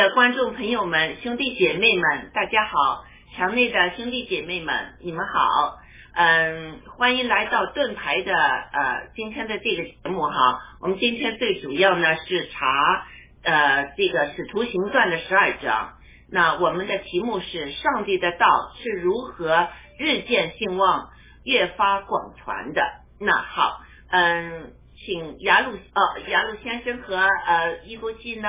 [0.00, 3.04] 的观众朋友们、兄弟姐妹们，大家好！
[3.36, 5.76] 墙内的兄弟姐妹们，你们好。
[6.14, 10.58] 嗯，欢迎来到盾牌的呃今天的这个节目哈。
[10.80, 13.06] 我们今天最主要呢是查
[13.44, 15.92] 呃这个使徒行传的十二章。
[16.30, 18.46] 那我们的题目是上帝的道
[18.82, 19.68] 是如何
[19.98, 21.10] 日渐兴旺、
[21.44, 22.80] 越发广传的。
[23.20, 24.72] 那好，嗯。
[25.02, 28.48] 请雅鲁呃雅鲁先生和呃伊国际呢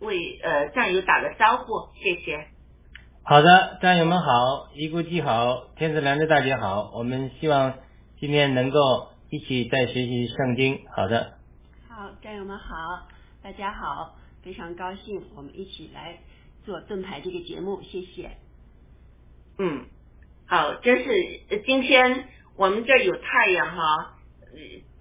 [0.00, 2.46] 为呃战友打个招呼，谢谢。
[3.22, 7.78] 好的，战友们好，伊国际好，天子良知大姐好，我们希望
[8.20, 10.86] 今天能够一起再学习圣经。
[10.94, 11.32] 好的。
[11.88, 13.08] 好，战友们好，
[13.42, 16.18] 大家好，非常高兴我们一起来
[16.64, 18.36] 做盾牌这个节目，谢谢。
[19.58, 19.86] 嗯，
[20.46, 21.10] 好，真是
[21.64, 24.12] 今天我们这有太阳哈。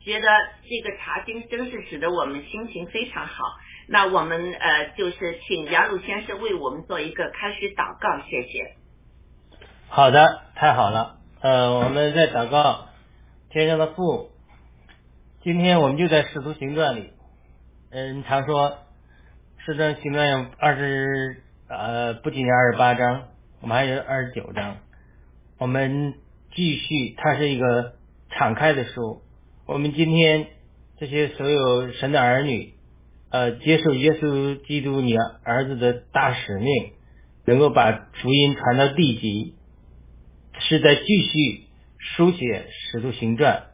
[0.06, 0.28] 觉得
[0.69, 3.44] 这个查经真是使得我们心情非常好。
[3.88, 8.75] 那我们呃，就是请杨鲁先生为我们做一个开始祷告，谢谢。
[9.90, 11.18] 好的，太好了。
[11.42, 12.88] 呃，我们在祷告，
[13.50, 14.30] 天上的父，
[15.44, 17.12] 今天我们就在使徒行传里。
[17.90, 18.78] 嗯，常说
[19.66, 23.30] 使徒行传有二十呃，不仅有二十八章，
[23.60, 24.78] 我们还有二十九章。
[25.57, 26.13] 我们
[26.54, 27.94] 继续，它是一个
[28.30, 29.24] 敞开的书。
[29.68, 30.46] 我们今天
[31.00, 32.76] 这些所有神的儿女，
[33.32, 36.92] 呃，接受耶稣基督你儿子的大使命，
[37.48, 39.56] 能够把福音传到地极，
[40.60, 41.64] 是在继续
[41.98, 43.70] 书写使徒行传。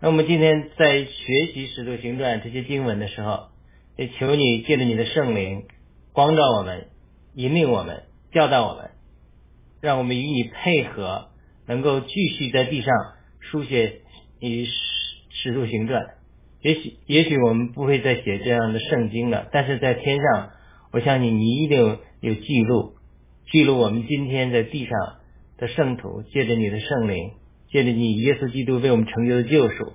[0.00, 3.48] 那我们今天在学习使徒行传这些经文的时候，
[3.96, 5.64] 也求你借着你的圣灵
[6.12, 6.86] 光照我们，
[7.34, 8.90] 引领我们，教导我们，
[9.80, 11.30] 让我们与你配合，
[11.66, 12.94] 能够继续在地上
[13.40, 14.02] 书写
[14.38, 14.68] 你。
[15.42, 16.00] 使徒行传，
[16.60, 20.50] 也许也许我们不会再写这样的圣经了，但是在天上，
[20.92, 22.92] 我相信你一定有记录，
[23.50, 24.92] 记录我们今天在地上
[25.58, 27.32] 的圣徒，借着你的圣灵，
[27.72, 29.94] 借着你耶稣基督为我们成就的救赎，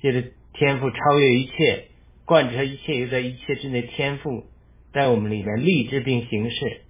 [0.00, 1.88] 借着天赋超越一切，
[2.24, 4.44] 贯彻一切又在一切之内，天赋
[4.94, 6.80] 在我们里面立志并行事，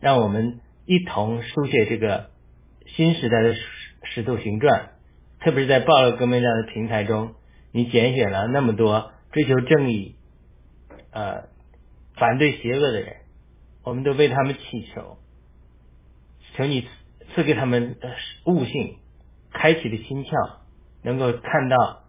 [0.00, 2.30] 让我们一同书写这个
[2.86, 3.54] 新时代的
[4.04, 4.92] 使徒行传。
[5.46, 7.36] 特别是在暴露革命这样的平台中，
[7.70, 10.16] 你拣选了那么多追求正义、
[11.12, 11.44] 呃
[12.16, 13.18] 反对邪恶的人，
[13.84, 15.18] 我们都为他们祈求，
[16.56, 16.88] 求你
[17.32, 17.96] 赐给他们
[18.44, 18.96] 悟性，
[19.52, 20.56] 开启的心窍，
[21.04, 22.00] 能够看到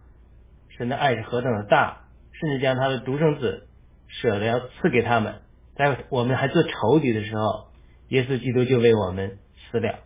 [0.76, 3.68] 神的爱是何等的大，甚至将他的独生子
[4.08, 5.42] 舍得要赐给他们，
[5.76, 7.68] 在我们还做仇敌的时候，
[8.08, 9.38] 耶稣基督就为我们
[9.70, 10.00] 死了，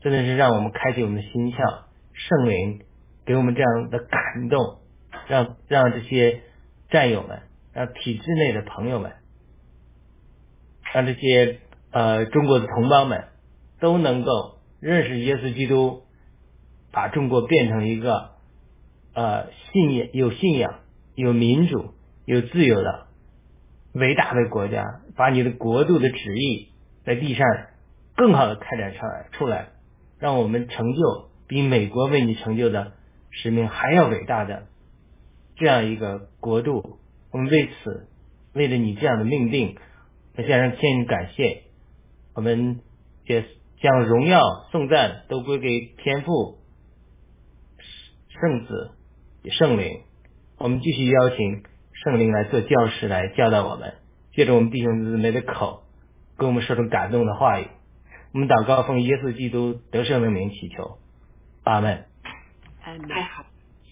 [0.00, 1.89] 真的是让我们开启我们的心窍。
[2.28, 2.80] 圣灵
[3.24, 4.78] 给我们这样的感动，
[5.28, 6.42] 让让这些
[6.90, 7.40] 战友们，
[7.72, 9.12] 让体制内的朋友们，
[10.92, 13.24] 让这些呃中国的同胞们
[13.80, 16.02] 都能够认识耶稣基督，
[16.92, 18.32] 把中国变成一个
[19.14, 20.80] 呃信仰有信仰、
[21.14, 21.94] 有民主、
[22.26, 23.06] 有自由的
[23.94, 24.84] 伟大的国家，
[25.16, 26.68] 把你的国度的旨意
[27.04, 27.46] 在地上
[28.14, 29.68] 更好的开展出来，出来，
[30.18, 31.30] 让我们成就。
[31.50, 32.92] 比美国为你成就的
[33.30, 34.68] 使命还要伟大的
[35.56, 37.00] 这样一个国度，
[37.32, 38.06] 我们为此
[38.54, 39.74] 为了你这样的命令，
[40.36, 41.62] 向上天感谢。
[42.36, 42.78] 我们
[43.24, 43.44] 也
[43.80, 44.40] 将荣耀
[44.70, 45.66] 颂赞都归给
[46.04, 46.58] 天父、
[48.28, 48.92] 圣子、
[49.50, 50.02] 圣灵。
[50.56, 51.64] 我们继续邀请
[52.04, 53.94] 圣灵来做教师，来教导我们，
[54.34, 55.82] 借着我们弟兄姊妹的口，
[56.36, 57.66] 跟我们说出感动的话语。
[58.32, 60.99] 我们祷告奉耶稣基督得胜的名祈求。
[61.64, 62.06] 阿门。
[62.82, 63.44] 太好，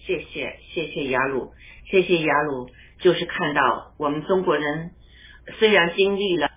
[0.05, 1.53] 谢谢谢谢雅鲁，
[1.85, 4.91] 谢谢雅鲁，就是看到我们中国人
[5.59, 6.47] 虽然经历了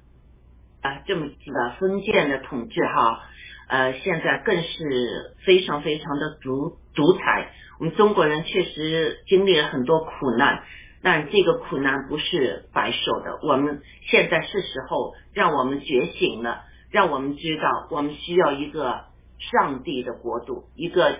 [0.80, 3.20] 啊这么几个封建的统治哈，
[3.68, 7.52] 呃现在更是非常非常的独独裁。
[7.78, 10.64] 我们中国人确实经历了很多苦难，
[11.02, 13.38] 但这个苦难不是白受的。
[13.42, 19.11] 我们现在是时候让我们觉醒了，让我们知道我们需要一个。
[19.50, 21.18] 上帝的国度，一个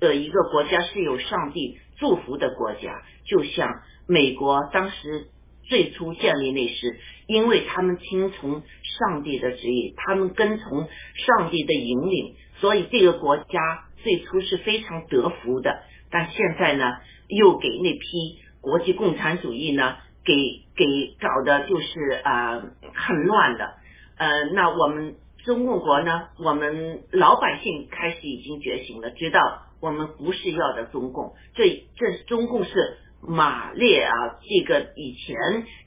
[0.00, 5.26] 呃一个国家是有上帝祝福的国家，就像美国当时
[5.64, 6.96] 最初建立那时，
[7.26, 8.62] 因为他们听从
[8.98, 15.82] 上帝的旨意，他们跟从上帝的引领，所以这个国家最初是非常得福的。
[16.10, 16.84] 但现在呢，
[17.26, 20.34] 又给那批国际共产主义呢，给
[20.76, 22.62] 给搞的就是啊
[22.94, 23.74] 很乱的。
[24.18, 25.16] 呃，那我们。
[25.46, 26.28] 中共国呢？
[26.40, 29.40] 我们老百姓开始已经觉醒了，知道
[29.80, 34.10] 我们不是要的中共，这这中共是马列啊，
[34.42, 35.36] 这个以前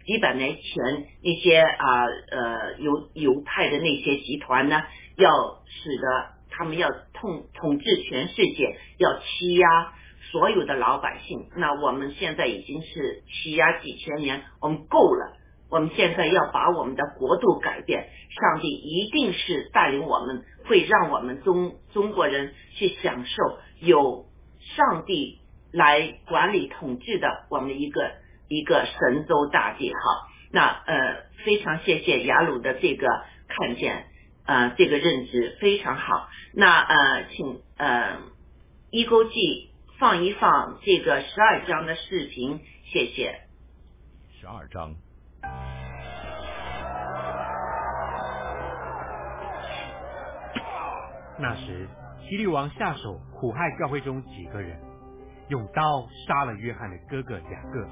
[0.06, 4.82] 几百年前那些啊呃犹犹太的那些集团呢，
[5.18, 5.30] 要
[5.66, 9.94] 使得他们要统统治全世界，要欺压
[10.32, 11.50] 所有的老百姓。
[11.58, 15.36] 那我们现在已经是欺压几千年，我们够了。
[15.70, 24.26] 我们现在要把我们的国度改变，上帝一定是带领我们，会让我们中中国人去享受有
[24.60, 25.40] 上帝。
[25.72, 28.14] 来管理统治的我们一个
[28.48, 33.08] 一个神州大地，好，那呃非常谢谢雅鲁的这个
[33.48, 34.08] 看见，
[34.48, 38.18] 呃这个认知非常好，那呃请呃
[38.90, 42.62] 一勾记放一放这个十二章的视频，
[42.92, 43.42] 谢谢。
[44.42, 44.96] 十二章。
[51.40, 51.88] 那时，
[52.22, 54.80] 希律王下手苦害教会中几个人。
[55.48, 57.88] 用刀杀了约翰的哥哥雅各。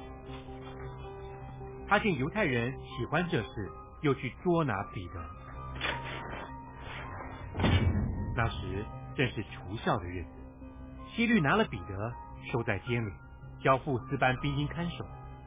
[1.88, 3.68] 他见犹太人喜欢这事，
[4.02, 5.14] 又去捉拿彼得。
[8.36, 8.84] 那时
[9.16, 10.28] 正是除孝的日子，
[11.08, 12.12] 希律拿了彼得
[12.52, 13.10] 收在监里，
[13.60, 15.04] 交付四班兵丁看守，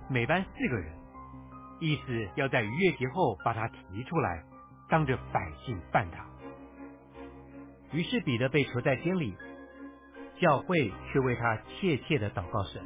[0.10, 0.94] 每班四个人，
[1.80, 4.44] 意思要在逾越节后把他提出来，
[4.90, 6.26] 当着百姓办他。
[7.92, 9.36] 于是彼得被囚在监里。
[10.40, 12.82] 教会却为他切切的祷告神。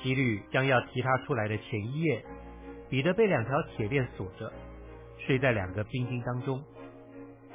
[0.00, 2.24] 希律将要提他出来的前一夜，
[2.88, 4.52] 彼得被两条铁链锁着，
[5.26, 6.62] 睡在两个冰晶当中，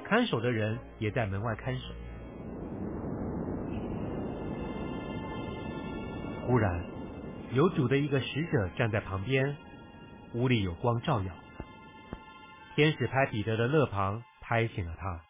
[0.03, 1.93] 看守的人也在门外看守。
[6.45, 6.83] 忽然，
[7.53, 9.55] 有主的一个使者站在旁边，
[10.33, 11.31] 屋里有光照耀。
[12.75, 15.28] 天使拍彼得的肋旁，拍醒了他。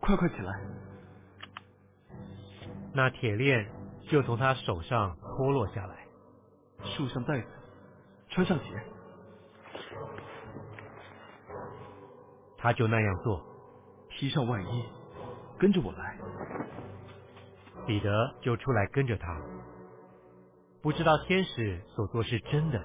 [0.00, 0.60] 快快起来！
[2.94, 3.70] 那铁链
[4.10, 6.06] 就从他手上脱落下来，
[6.84, 7.46] 束上带子，
[8.28, 8.82] 穿上鞋，
[12.58, 13.42] 他就那样做，
[14.10, 14.84] 披上外衣，
[15.58, 16.18] 跟着我来。
[17.86, 19.40] 彼得就出来跟着他，
[20.82, 22.84] 不知道天使所做是真的，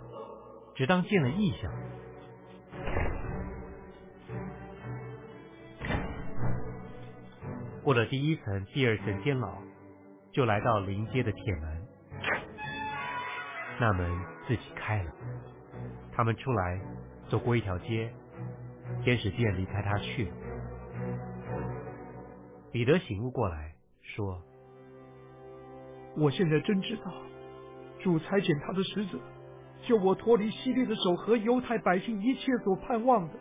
[0.74, 1.72] 只当见了异象。
[7.88, 9.50] 过了第一层、第二层监牢。
[10.34, 11.88] 就来到临街的铁门，
[13.79, 14.12] 那门
[14.46, 15.12] 自己开了。
[16.12, 16.82] 他们出来，
[17.29, 18.12] 走过一条街，
[19.06, 20.32] 天使便离开他去了。
[22.74, 24.44] 彼得醒悟过来，说
[26.17, 27.13] ：“我现在真知道，
[28.03, 29.17] 主差遣他的使者，
[29.84, 33.36] 救我脱离希律的手和犹太百姓一切所盼望的。”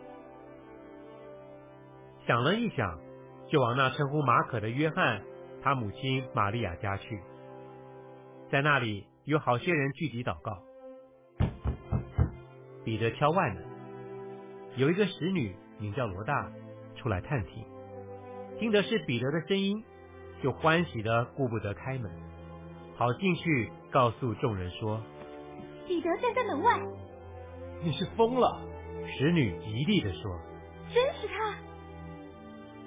[2.28, 2.96] 想了一想，
[3.48, 5.22] 就往那称呼马可的约翰。
[5.62, 7.20] 他母亲玛利亚家去，
[8.50, 10.62] 在那里有好些人聚集祷告。
[12.84, 13.64] 彼得敲外门，
[14.76, 16.52] 有一个使女名叫罗大
[16.94, 17.64] 出来探听，
[18.60, 19.82] 听得是彼得的声音，
[20.40, 22.08] 就欢喜的顾不得开门，
[22.96, 25.02] 跑进去告诉众人说
[25.88, 26.80] ：“彼得站在门外。”
[27.82, 28.60] 你是疯了！
[29.18, 30.38] 使女极力的说
[30.94, 31.56] ：“真是他，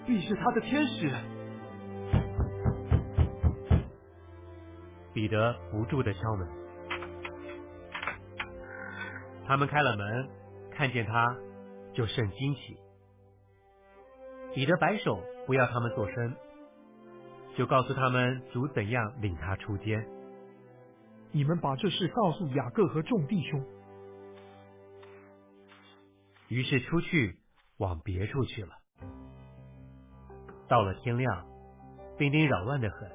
[0.10, 1.14] 必是他的天使。”
[5.14, 6.48] 彼得不住的敲门，
[9.46, 10.28] 他们开了门，
[10.72, 11.38] 看见他，
[11.94, 12.76] 就甚惊奇。
[14.56, 16.36] 彼得摆手不要他们做声，
[17.56, 20.08] 就告诉他们主怎样领他出监。
[21.32, 23.64] 你们把这事告诉雅各和众弟兄。
[26.48, 27.38] 于是出去
[27.78, 28.79] 往别处去了。
[30.70, 31.46] 到了天亮，
[32.18, 33.10] 兵丁扰乱的很。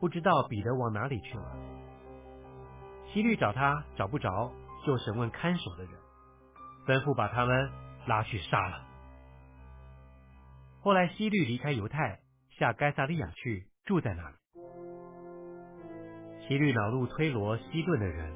[0.00, 1.56] 不知道彼得往哪里去了。
[3.12, 4.50] 希律找他找不着，
[4.84, 5.92] 就审问看守的人，
[6.86, 7.70] 吩咐把他们
[8.06, 8.84] 拉去杀了。
[10.80, 12.20] 后来希律离开犹太，
[12.58, 14.36] 下该萨利亚去，住在那里。
[16.48, 18.34] 希律恼怒推罗、西顿的人，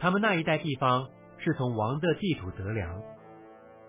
[0.00, 3.02] 他们那一带地方是从王的地土得粮，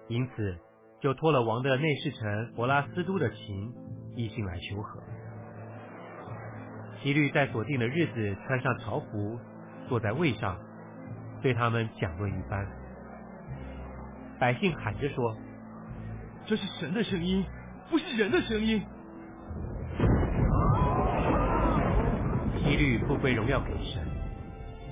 [0.08, 0.58] 因此
[1.04, 3.74] 就托了王的内侍臣博拉斯都的情，
[4.16, 5.04] 一心来求和。
[7.02, 9.38] 希律在所定的日子穿上朝服，
[9.90, 10.58] 坐在位上，
[11.42, 12.66] 对他们讲论一番。
[14.40, 15.36] 百姓喊着说
[16.48, 17.44] ：“这是神的声音，
[17.90, 18.82] 不是人的声音。”
[22.64, 24.08] 希律不归荣耀给神，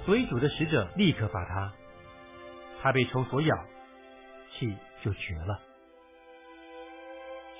[0.03, 1.71] 所以主的使者立刻把他，
[2.81, 3.57] 他被虫所咬，
[4.49, 5.57] 气就绝了。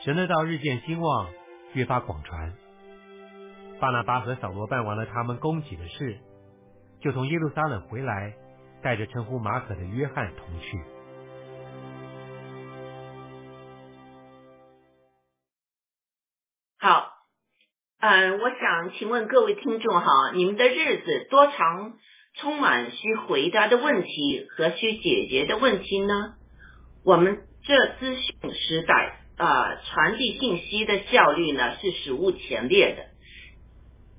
[0.04, 1.30] 神的道日渐兴旺，
[1.74, 2.56] 越发广传。
[3.80, 6.18] 巴拿巴和扫罗办完了他们供给的事，
[7.02, 8.34] 就从耶路撒冷回来，
[8.82, 10.80] 带着称呼马可的约翰同去。
[16.80, 17.12] 好，
[18.00, 21.94] 嗯，我想请问各位听众哈，你们的日子多长？
[22.40, 26.34] 充满需回答的问题和需解决的问题呢？
[27.04, 33.08] 我们这资讯时代啊，传递信息的效率呢是史无前例的，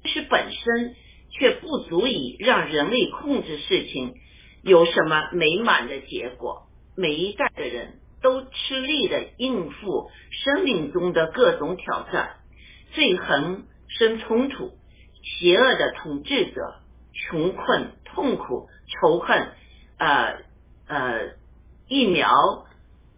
[0.05, 0.97] 是本身
[1.31, 4.14] 却不足以让人类控制事情
[4.62, 6.67] 有什么美满的结果。
[6.97, 10.11] 每一代的人都吃力的应付
[10.45, 12.38] 生命中的各种挑战，
[12.93, 14.73] 最横生冲突，
[15.23, 16.81] 邪恶的统治者，
[17.14, 17.93] 穷困。
[18.14, 19.52] 痛苦、仇恨、
[19.97, 20.43] 呃
[20.87, 21.31] 呃
[21.88, 22.31] 疫苗、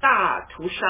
[0.01, 0.87] 大屠杀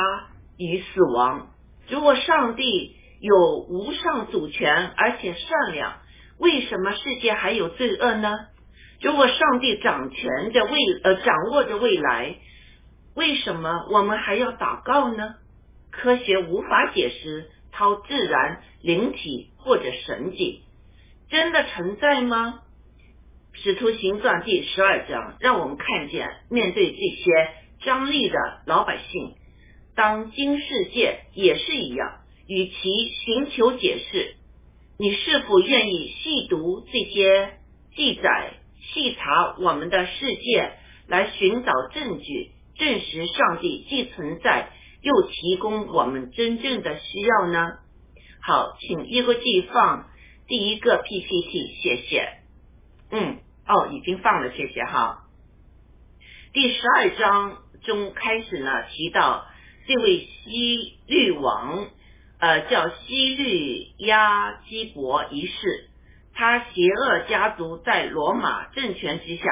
[0.59, 1.51] 与死亡。
[1.89, 6.01] 如果上帝有无上主权而且善良，
[6.39, 8.47] 为什么世界还有罪恶呢？
[9.01, 12.37] 如果上帝掌权着未呃掌握着未来，
[13.15, 15.35] 为什么我们还要祷告呢？
[15.91, 20.63] 科学无法解释超自然灵体或者神迹，
[21.29, 22.61] 真的存在吗？
[23.53, 27.25] 使徒行传第十二章，让我们看见，面对这些
[27.85, 29.37] 张力的老百姓，
[29.95, 34.37] 当今世界也是一样，与其寻求解释，
[34.99, 37.59] 你是否愿意细读这些
[37.95, 38.55] 记载，
[38.93, 40.73] 细查我们的世界，
[41.07, 44.71] 来寻找证据，证实上帝既存在，
[45.01, 47.79] 又提供我们真正的需要呢？
[48.43, 50.11] 好，请一个记放
[50.47, 52.29] 第一个 PPT，谢谢。
[53.11, 53.39] 嗯。
[53.67, 55.25] 哦，已经放了，谢谢哈。
[56.53, 59.47] 第十二章中开始呢，提到
[59.87, 61.87] 这位西律王，
[62.39, 65.89] 呃，叫西律亚基伯一世，
[66.35, 69.45] 他邪恶家族在罗马政权之下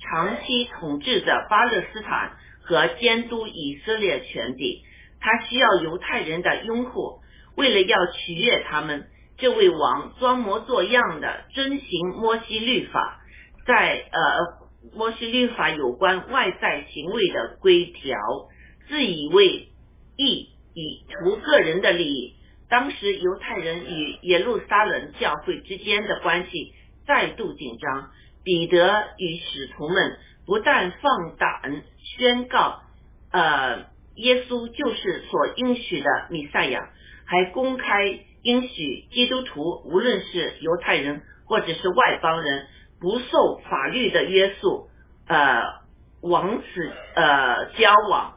[0.00, 4.82] 长期统治着巴勒斯坦和监督以色列全地，
[5.20, 7.20] 他需要犹太人的拥护，
[7.56, 9.06] 为了要取悦他们，
[9.38, 13.20] 这位王装模作样的遵行摩西律法。
[13.66, 18.18] 在呃，摩西律法有关外在行为的规条，
[18.88, 19.68] 自以为
[20.16, 22.34] 意，以图个人的利益。
[22.68, 26.74] 当时犹太人与耶路撒冷教会之间的关系
[27.06, 28.10] 再度紧张。
[28.42, 32.82] 彼得与使徒们不但放胆宣告，
[33.32, 36.90] 呃，耶稣就是所应许的弥赛亚，
[37.24, 42.66] 还公开应许基督徒，无论是犹太人或者是外邦人。
[42.98, 44.88] 不受法律的约束，
[45.28, 45.60] 呃，
[46.22, 48.35] 王子呃交往，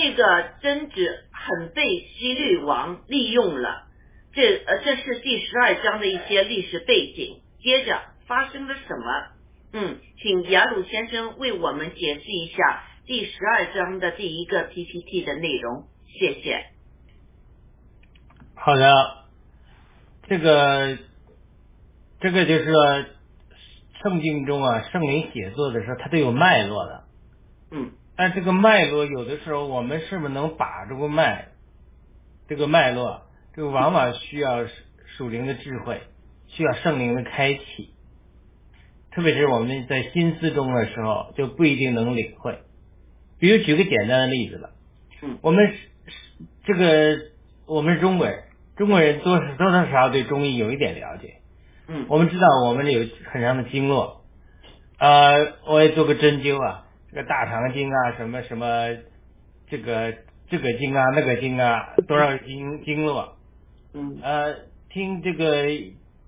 [0.00, 3.86] 这个争执很被西律王利用了。
[4.32, 7.42] 这呃，这是第十二章的一些历史背景。
[7.62, 9.04] 接着发生了什么？
[9.74, 15.84] 嗯，请雅鲁先生为我们解释一下第十二章的第一个 PPT 的内容，
[16.18, 16.64] 谢谢。
[18.54, 19.24] 好的，
[20.28, 20.96] 这个
[22.20, 23.04] 这个就是说。
[24.02, 27.04] 圣经中啊，圣灵写作的时候，它都有脉络的。
[27.70, 27.92] 嗯。
[28.20, 31.48] 但这个脉络有的时候，我们是不是能把这个脉，
[32.50, 33.22] 这个脉络，
[33.56, 34.66] 这个往往需要
[35.16, 36.02] 属灵的智慧，
[36.46, 37.94] 需要圣灵的开启。
[39.10, 42.58] 特别是我们在心思中的时候，就不一定能领会。
[43.38, 44.68] 比如举个简单的例子吧。
[45.22, 45.38] 嗯。
[45.40, 45.72] 我们
[46.66, 47.16] 这个
[47.64, 48.44] 我们是中国人，
[48.76, 51.36] 中国人多多多少少对中医有一点了解。
[51.88, 53.00] 嗯，我们知道我们有
[53.32, 54.26] 很长的经络，
[54.98, 58.96] 呃，我也做过针灸啊，这个大肠经啊，什么什么，
[59.68, 60.14] 这个
[60.48, 63.36] 这个经啊，那个经啊，多少经经络，
[63.94, 64.54] 嗯，呃，
[64.88, 65.66] 听这个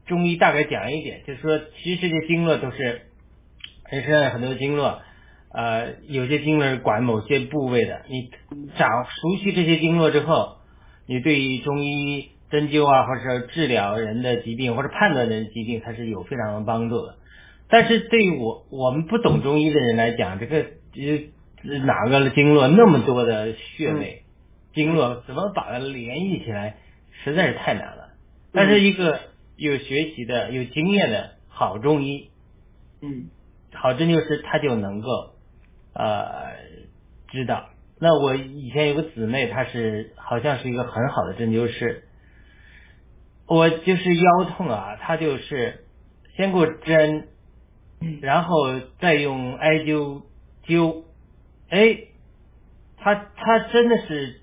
[0.07, 3.03] 中医大概讲一点，就是说，其实这些经络都是
[3.91, 5.01] 人身上有很多经络，
[5.53, 8.31] 呃，有些经络是管某些部位的，你
[8.77, 10.59] 掌熟悉这些经络之后，
[11.07, 12.31] 你对于中医。
[12.53, 17.17] 针灸啊，或者治疗人的疾病，或者判断人的疾病，它是有非常的帮助的。
[17.73, 24.25] 但是对于我我们不懂中医的人来讲，这个呃哪个经络那么多的穴位，
[24.75, 26.77] 经络怎么把它联系起来，
[27.25, 28.11] 实在是太难了。
[28.53, 29.21] 但是一个
[29.57, 32.29] 有学习的、有经验的好中医，
[33.01, 33.31] 嗯，
[33.73, 35.09] 好针灸师他就能够
[35.95, 36.53] 呃
[37.29, 37.71] 知道。
[37.99, 42.05] 那我以前有个姊妹，她是好像是一个很好的针灸师。
[43.47, 45.85] 我就是腰痛啊，他就是
[46.37, 47.29] 先给我针，
[48.21, 50.23] 然后再用艾灸
[50.67, 51.05] 灸，
[51.69, 51.99] 哎，
[52.99, 54.41] 他他真的是，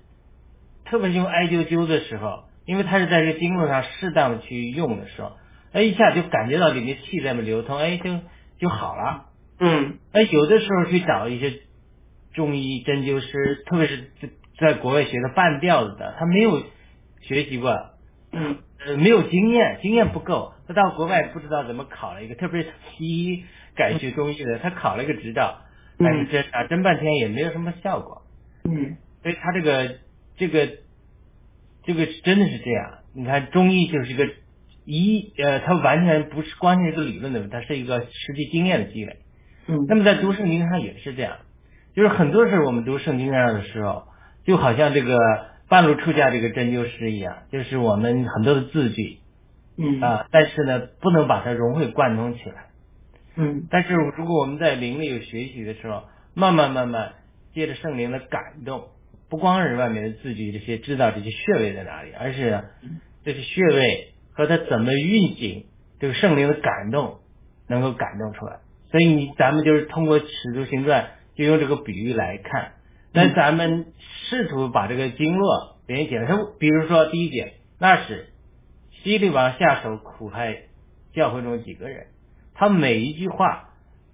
[0.84, 5.32] 特别是用艾灸灸的时候，因为他是在这个经络上适当的去用的时候，
[5.72, 8.20] 哎，一下就感觉到里面气在那流通，哎，就
[8.58, 9.26] 就好了。
[9.58, 9.98] 嗯。
[10.12, 11.60] 哎，有的时候去找一些
[12.34, 16.62] 中医针灸师，特别是在在国外学的半吊子的，他没有
[17.22, 17.70] 学习过，
[18.32, 23.44] 嗯呃，没有经验，经验不够，他到国外不知道怎么考了一个，特别是西医
[23.76, 25.58] 改学中医的，他考了一个执照，
[25.98, 28.22] 但是针啊针半天也没有什么效果，
[28.64, 29.96] 嗯所以他这个
[30.36, 30.68] 这个
[31.84, 32.98] 这个真的是这样。
[33.14, 34.26] 你看中医就是一个
[34.84, 39.16] 医呃，它完全不是光是一个理论的，它是一个实际经验的积累。
[39.66, 41.36] 嗯那么在读圣经上也是这样，
[41.94, 44.04] 就是很多时候我们读圣经上的时候，
[44.44, 45.18] 就好像这个
[45.70, 49.20] 半路出家这个针灸师一样，就是我们很多的字句
[49.78, 52.66] 嗯啊，但是呢，不能把它融会贯通起来。
[53.36, 56.02] 嗯但是如果我们在灵里有学习的时候，
[56.34, 57.12] 慢慢慢慢
[57.54, 58.88] 借着圣灵的感动，
[59.30, 62.64] 不光是外面的字句这些知道这些穴位在哪里，而是
[63.24, 65.66] 这些穴位和它怎么运行，
[66.00, 67.20] 这个圣灵的感动
[67.68, 68.56] 能够感动出来。
[68.90, 71.04] 所以你咱们就是通过《使徒行传》
[71.38, 72.72] 就用这个比喻来看，
[73.12, 73.86] 那咱们
[74.30, 76.26] 试图把这个经络连接起来。
[76.26, 78.28] 他，比如说第一节，那是
[79.02, 80.62] 希律王下手苦害
[81.12, 82.06] 教会中几个人，
[82.54, 83.66] 他每一句话。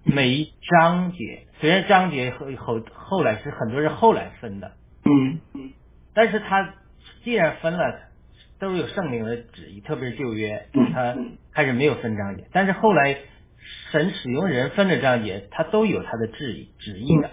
[0.09, 4.71] 每一章节，虽然章节后后后来是很多人后来分的，
[5.03, 5.41] 嗯
[6.13, 6.75] 但是他
[7.25, 7.99] 既然分了，
[8.57, 11.17] 都是有圣灵的旨意，特别是旧约，他
[11.51, 13.17] 开始没有分章节，但是后来
[13.91, 17.31] 神使用人分的章节，他都有他的旨意旨意的。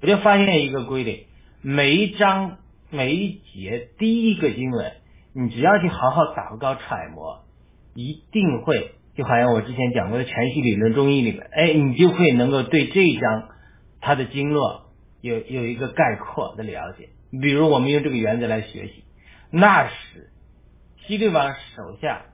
[0.00, 1.26] 我就发现一个规律，
[1.66, 2.58] 每一章
[2.90, 4.92] 每一节第一个经文，
[5.32, 7.46] 你只要去好好祷告揣摩，
[7.94, 8.96] 一定会。
[9.14, 13.48] 就好像我之前讲过的全息理论中医里面，哎，你就会能够对这一章
[14.02, 17.08] 它的经络有有一个概括的了解。
[17.30, 19.04] 比如我们用这个原则来学习，
[19.50, 20.32] 那时
[21.06, 22.26] 西律王手下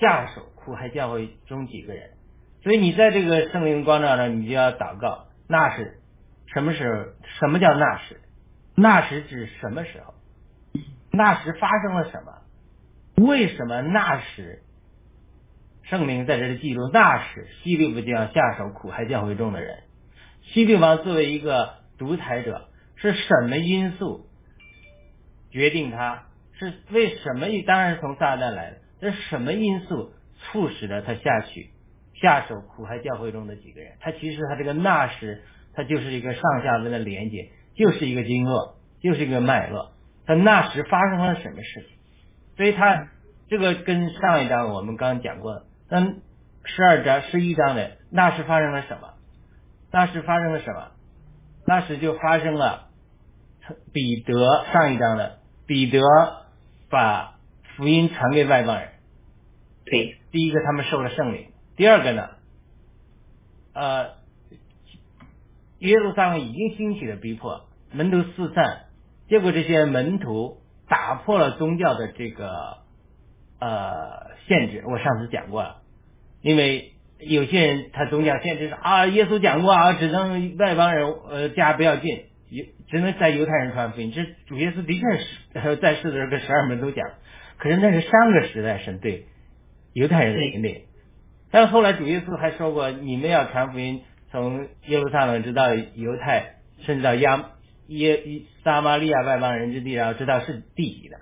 [0.00, 2.10] 下手苦还教会中几个人，
[2.64, 5.28] 所以你在这个圣灵光照上，你就要祷告。
[5.46, 6.00] 那是
[6.52, 7.04] 什么时候？
[7.38, 8.18] 什么叫那时？
[8.74, 10.14] 那时指什么时候？
[11.10, 13.26] 那时发生了什么？
[13.26, 14.62] 为什么那时？
[15.82, 19.82] 圣灵在这里记录，那时希律王将下手苦害教会中的人。
[20.42, 24.26] 西律王作为一个独裁者，是什么因素
[25.50, 26.28] 决定他？
[26.58, 27.46] 是为什么？
[27.66, 28.78] 当然是从撒旦来的。
[29.00, 31.70] 这是什么因素促使了他下去
[32.14, 33.94] 下手苦害教会中的几个人？
[34.00, 35.42] 他其实他这个那时，
[35.74, 39.92] 他就是一个上下文的连接，就是一个经络，就是一个脉络。
[40.26, 41.98] 他那时发生了什么事情？
[42.56, 43.08] 所以他
[43.48, 45.64] 这个跟上一章我们刚刚讲过的。
[45.88, 46.00] 那
[46.64, 49.14] 十二章、十一章的那时发生了什么？
[49.90, 50.92] 那时发生了什么？
[51.66, 52.88] 那时就发生了
[53.92, 56.00] 彼得上一章的彼得
[56.90, 57.36] 把
[57.76, 58.88] 福音传给外邦人。
[59.84, 62.30] 对，第一个他们受了圣灵，第二个呢，
[63.74, 64.14] 呃，
[65.82, 68.84] 耶路撒冷已经兴起了逼迫，门徒四散，
[69.28, 72.78] 结果这些门徒打破了宗教的这个
[73.58, 74.84] 呃限制。
[74.86, 75.78] 我上次讲过了。
[76.40, 82.26] 因为有些人他宗教限制是啊，耶稣讲过啊，只能外邦人呃家不要进，
[82.88, 84.12] 只能在犹太人传福音。
[84.12, 87.08] 这主耶稣的确是在世的时候跟十二门徒讲，
[87.58, 89.26] 可是那是上个时代神对
[89.94, 90.82] 犹太人的引领。
[91.50, 97.50] 但是后来主耶稣还说过，你们要传福音，从耶路撒冷直到犹太，甚至到亚
[97.86, 98.20] 耶
[98.64, 101.18] 撒玛利亚外邦人之地，然后知道是地级的，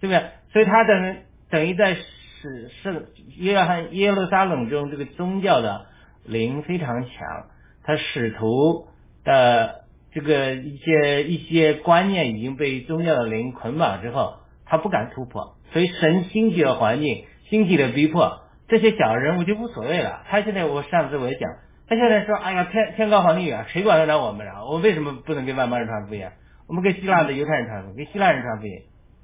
[0.00, 0.22] 对不对？
[0.52, 1.16] 所以他等于
[1.50, 1.96] 等于在。
[2.40, 5.86] 是圣约翰耶路撒冷中这个宗教的
[6.24, 7.10] 灵非常强，
[7.82, 8.86] 他使徒
[9.24, 9.80] 的
[10.12, 20.22] 这个一些一些观念已经被宗教的灵捆绑之后，他不敢突破，所以神兴起的环境，兴起的逼迫，这些小人物就无所谓了。
[20.28, 21.50] 他现在我上次我也讲，
[21.88, 24.64] 他现在说，哎呀天天高皇帝远，谁管得了我们啊？
[24.64, 26.26] 我为什么不能跟外邦人传福音？
[26.66, 28.82] 我们跟希腊的犹太人传福音，跟希腊人传福音，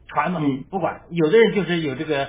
[0.09, 1.03] 传嘛，不管。
[1.11, 2.29] 有的人就是有这个。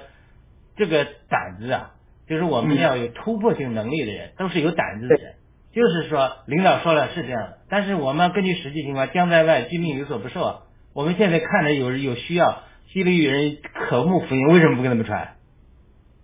[0.78, 1.92] 这个胆子啊，
[2.28, 5.36] 就是我们要有突破性能力的人，都是有胆子的人。
[5.72, 10.56] 就是说，领导说了是这样的，但是我们根据实际情况，将在外，军命有所不受啊。
[10.94, 15.36] 我们现在看着有有需要，心里有人渴慕福音，为什么不跟他们传？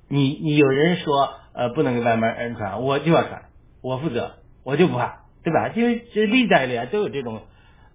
[0.10, 3.44] 你你有人说呃不能跟外面人传，我就要传，
[3.82, 5.72] 我负责，我就不怕，对吧？
[5.76, 7.42] 因为这历代里啊都有这种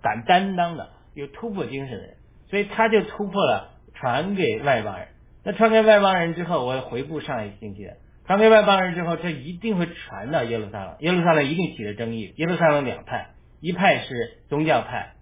[0.03, 2.17] 敢担当的、有突破精神的人，
[2.51, 5.09] 所以他就突破了，传给外邦人。
[5.45, 7.97] 那传给外邦人之后，我回顾上一星期的，
[8.27, 12.35] 传给外邦人之后，这一定会传到耶路撒冷，耶路撒冷一定起了争议。
[12.37, 13.29] 耶路撒冷两派，
[13.61, 15.13] 一派是宗教派，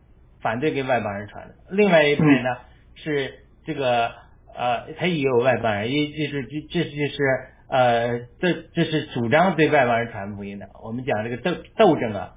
[0.40, 2.56] 反对给外邦人传的；另外一派呢
[2.94, 3.34] 是
[3.66, 4.12] 这个
[4.56, 7.18] 呃，他也有外邦人，也就是这这就是
[7.68, 10.68] 呃，这这是主张对外邦人传福音的。
[10.82, 12.34] 我们讲这个斗斗争啊，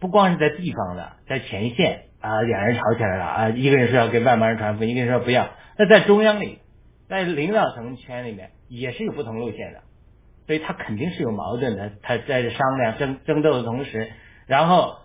[0.00, 5.50] 不光是在地方的，在前线啊，两人吵起来了啊，一个人说要给外邦人传福音，一个人说不要。
[5.78, 6.58] 那在中央里，
[7.08, 9.80] 在领导层圈里面也是有不同路线的，
[10.46, 11.92] 所以他肯定是有矛盾的。
[12.02, 14.10] 他在这商量争争斗的同时，
[14.46, 14.96] 然后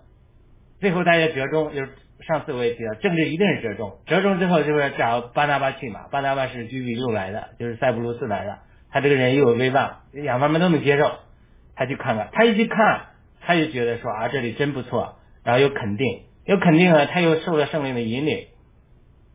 [0.79, 1.91] 最后大家折中，就是
[2.27, 6.07] 上次我也提到，政治一定是折中，折中之后就是找巴拿巴去嘛。
[6.11, 8.59] 巴拿巴是居比路来的，就是塞浦路斯来的，
[8.91, 11.11] 他这个人又有威望，两方面都能接受，
[11.75, 13.07] 他去看看，他一去看，
[13.41, 18.47] 他就觉得说啊这里真不错，然后又肯定，又肯定了，他又受了圣灵的引领。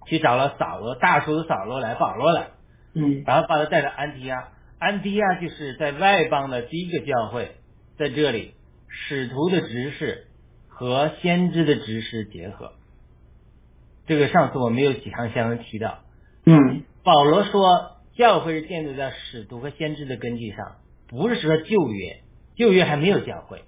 [0.07, 2.48] 去找了扫罗，大叔的扫罗来，保罗来，
[2.94, 4.48] 嗯然后把他带到安提亚。
[4.79, 7.53] 安提亚就是在外邦的第一个教会，
[7.96, 8.55] 在这里，
[8.88, 10.26] 使徒的执事
[10.68, 12.72] 和先知的执事结合。
[14.11, 16.01] 这个上次我没有几项相提到。
[16.44, 22.16] 嗯保罗说，教会是建立在使徒和先知的根基上，不是说旧约，
[22.57, 23.62] 旧约还没有教会。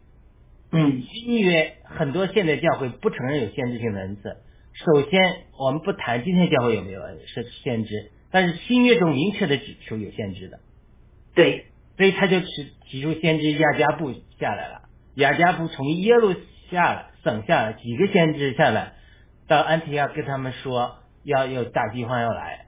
[0.72, 4.38] 嗯新约很多现代教会不承认有先知性的恩赐。
[4.72, 10.58] 首先，我们不谈今天教会有没有是先知，但是新约中明确的指出有先知的，
[11.36, 12.46] 对，所以他就提
[12.90, 14.82] 提出先知亚加布下来了。
[15.14, 16.34] 亚加布从耶路
[16.68, 18.94] 下来，省下来几个先知下来，
[19.52, 22.64] 到安提亚跟他们说要有大饥荒要来。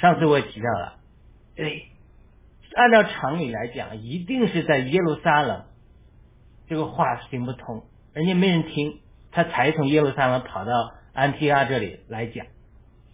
[0.00, 0.94] 上次我也提到了，
[1.54, 1.84] 对，
[2.74, 5.66] 按照常理来讲，一定是在耶路撒冷，
[6.68, 10.72] 这个话行不通，人家没人听，他才从耶路撒冷跑到
[11.12, 12.46] 安提亚这里来讲。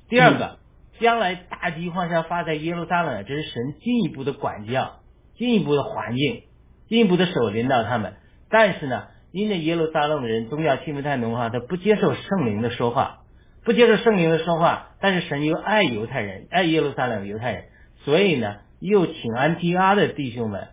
[0.09, 0.59] 第二个，
[0.99, 5.01] 将来大饥荒是要发在耶路撒冷，这是神进一步的管教，
[5.37, 6.45] 进一步的环境，
[6.89, 8.15] 进一步的手领导他们。
[8.49, 13.19] 但是呢，因为耶路撒冷的人宗教气氛太浓哈，他不接受圣灵的说话，
[13.67, 14.93] 不接受圣灵的说话。
[14.99, 17.65] 但是神又爱犹太人，爱耶路撒冷的犹太人，
[17.99, 20.69] 所以呢，又请安提阿的弟兄们，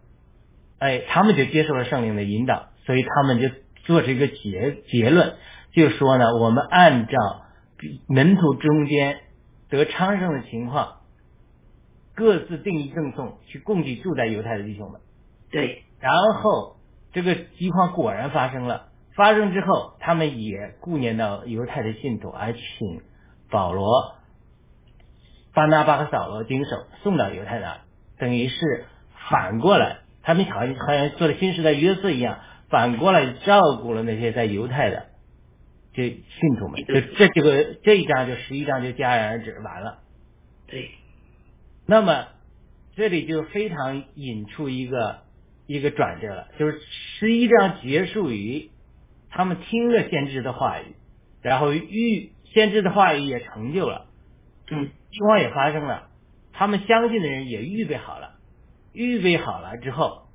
[0.80, 3.50] 哎，他们就接受了圣灵的引导，所以他们就
[3.84, 5.34] 做出一个结结论，
[5.74, 7.18] 就说呢，我们按照
[8.08, 9.18] 门徒中间
[9.70, 11.02] 得昌盛的情况，
[12.16, 15.02] 各自定义赠送，去供给住在犹太的弟兄们。
[15.52, 16.78] 对，然后
[17.14, 23.02] 这个饥荒果然发生了，发生之后，他们也顾念到犹太的信徒，而请
[23.50, 24.16] 保罗、
[25.54, 26.72] 巴拿巴和扫罗经手
[27.04, 27.82] 送到犹太那，
[28.18, 28.86] 等于是
[29.30, 35.06] 反过来，他们好像好像做了新时代约瑟一样，反过来照顾了那些在犹太的
[35.94, 36.84] 这信徒们。
[36.84, 40.00] 就这这个这一章就十一章就戛然而止完了。
[40.66, 40.90] 对，
[41.86, 42.30] 那么
[42.96, 45.20] 这里就非常引出一个
[45.66, 46.80] 一个转折了，就是
[47.20, 48.70] 十一章结束于
[49.30, 50.96] 他们听了先知的话语，
[51.42, 54.08] 然后预先知的话语也成就了，
[54.70, 56.10] 嗯情况也发生了，
[56.52, 58.36] 他们相信的人也预备好了，
[58.94, 60.28] 预备好了之后，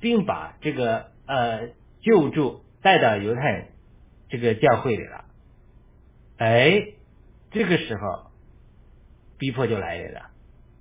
[0.00, 1.68] 并把这个呃
[2.00, 3.68] 救助带到犹太人
[4.28, 5.24] 这个教会里了，
[6.38, 6.94] 哎，
[7.50, 8.30] 这个时候
[9.38, 10.30] 逼迫就来了。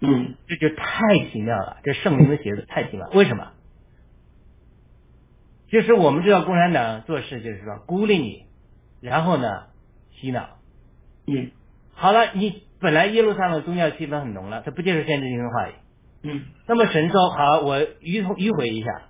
[0.04, 3.08] 嗯这就太奇妙了，这圣灵的写的太奇妙。
[3.14, 3.52] 为什么？
[5.72, 8.46] 就是我们知道共产党做事就是说孤立你，
[9.00, 9.64] 然后呢
[10.20, 10.58] 洗脑。
[11.26, 11.52] 嗯
[11.94, 15.74] 好了，你本来耶路撒冷宗教气氛很浓了，他不接受先知性的话语。
[16.24, 19.04] 嗯那么神说好，我迂迂回一下，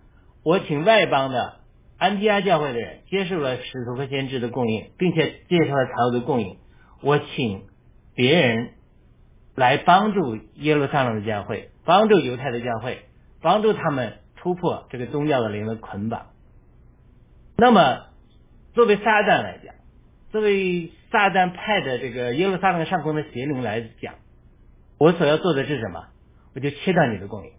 [0.43, 1.61] 我请外邦的
[1.97, 6.57] 安提阿教会的人接受了使徒和先知的供应，并且接受了财务的供应，
[7.01, 7.63] 我请
[8.13, 8.73] 别人
[9.55, 13.05] 来帮助耶路撒冷的教会，帮助犹太的教会，
[13.41, 16.27] 帮助他们突破这个宗教的灵的捆绑。
[17.61, 18.07] 那么，
[18.73, 19.75] 作为撒旦来讲，
[20.31, 24.15] 作为撒旦派的这个耶路撒冷上空的邪灵来讲，
[24.97, 26.07] 我所要做的是什么？
[26.55, 27.51] 我就切断你的供应，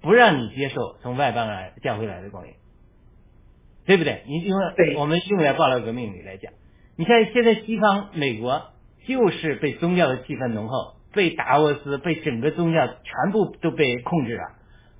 [0.00, 2.54] 不让你接受从外邦来教会来的供应，
[3.84, 4.22] 对不对？
[4.26, 6.50] 你用对我们用来报道革命里来讲，
[6.96, 8.70] 你看现在西方美国
[9.06, 14.44] 就是被宗教的气氛浓厚，被达沃斯被整个宗教全部都被控制了，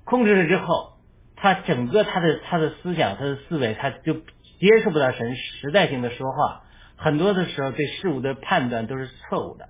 [0.03, 0.98] 控制了之后，
[1.41, 6.63] 他整个他的他的思想他的思维他就接受不到神时代性的说话，
[6.97, 9.69] 很多的时候对事物的判断都是错误的。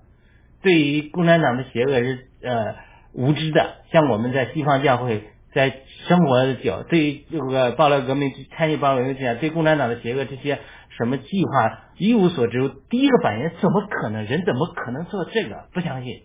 [0.62, 2.76] 对于共产党的邪恶是呃
[3.12, 10.58] 无知的，像我们在西方教会在生活的久，对于这个暴乱革命参与暴乱革命，对共产党的邪恶这些
[10.98, 12.58] 什么计划一无所知，
[12.90, 14.26] 第一个反应怎么可能？
[14.26, 15.68] 人怎么可能做这个？
[15.72, 16.22] 不相信，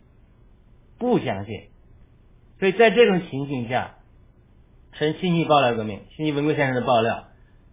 [0.99, 1.53] 不相信。
[2.59, 3.95] 所以在这种情形下，
[4.97, 7.25] 神信息爆料革命，信息文贵先生的爆料，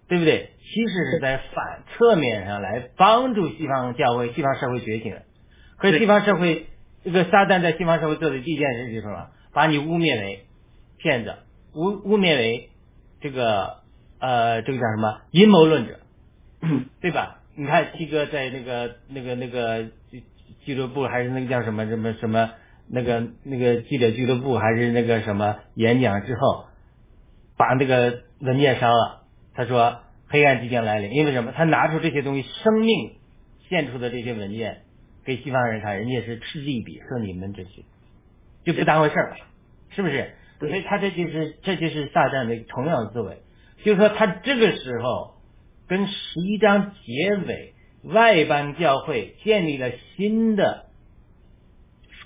[0.09, 0.51] 对不对？
[0.59, 5.23] 其实是在反侧面上来帮助西方教会、西方社会觉醒的。
[5.79, 6.67] 可是西方社会
[7.05, 9.29] 这个撒旦在西方社会做的第一件事就是什么？
[9.53, 10.47] 把你污蔑为
[10.99, 11.35] 骗子，
[11.75, 12.71] 污污蔑为
[13.21, 13.79] 这个
[14.19, 15.99] 呃这个叫什么阴谋论者，
[17.03, 17.41] 对吧？
[17.55, 20.25] 你看七哥在那个那个那个俱
[20.65, 22.53] 俱乐部还是那个叫什么什么什么
[22.89, 26.65] 那个那个记者俱乐部还是那个什么演讲之后，
[27.63, 29.23] 把那个文件烧了。
[29.55, 31.53] 他说黑暗即将来临，因为什么？
[31.53, 33.13] 他拿出这些东西，生命
[33.69, 34.83] 献出的这些文件
[35.25, 37.85] 给西方人看，人家是嗤之以鼻，说你们这些
[38.65, 39.37] 就不当回事儿，
[39.91, 40.35] 是不是？
[40.59, 43.43] 所以他这就是这就是撒旦的同样的思维，
[43.85, 45.35] 就是说他这个时候
[45.87, 50.87] 跟十一章结尾外邦教会建立了新的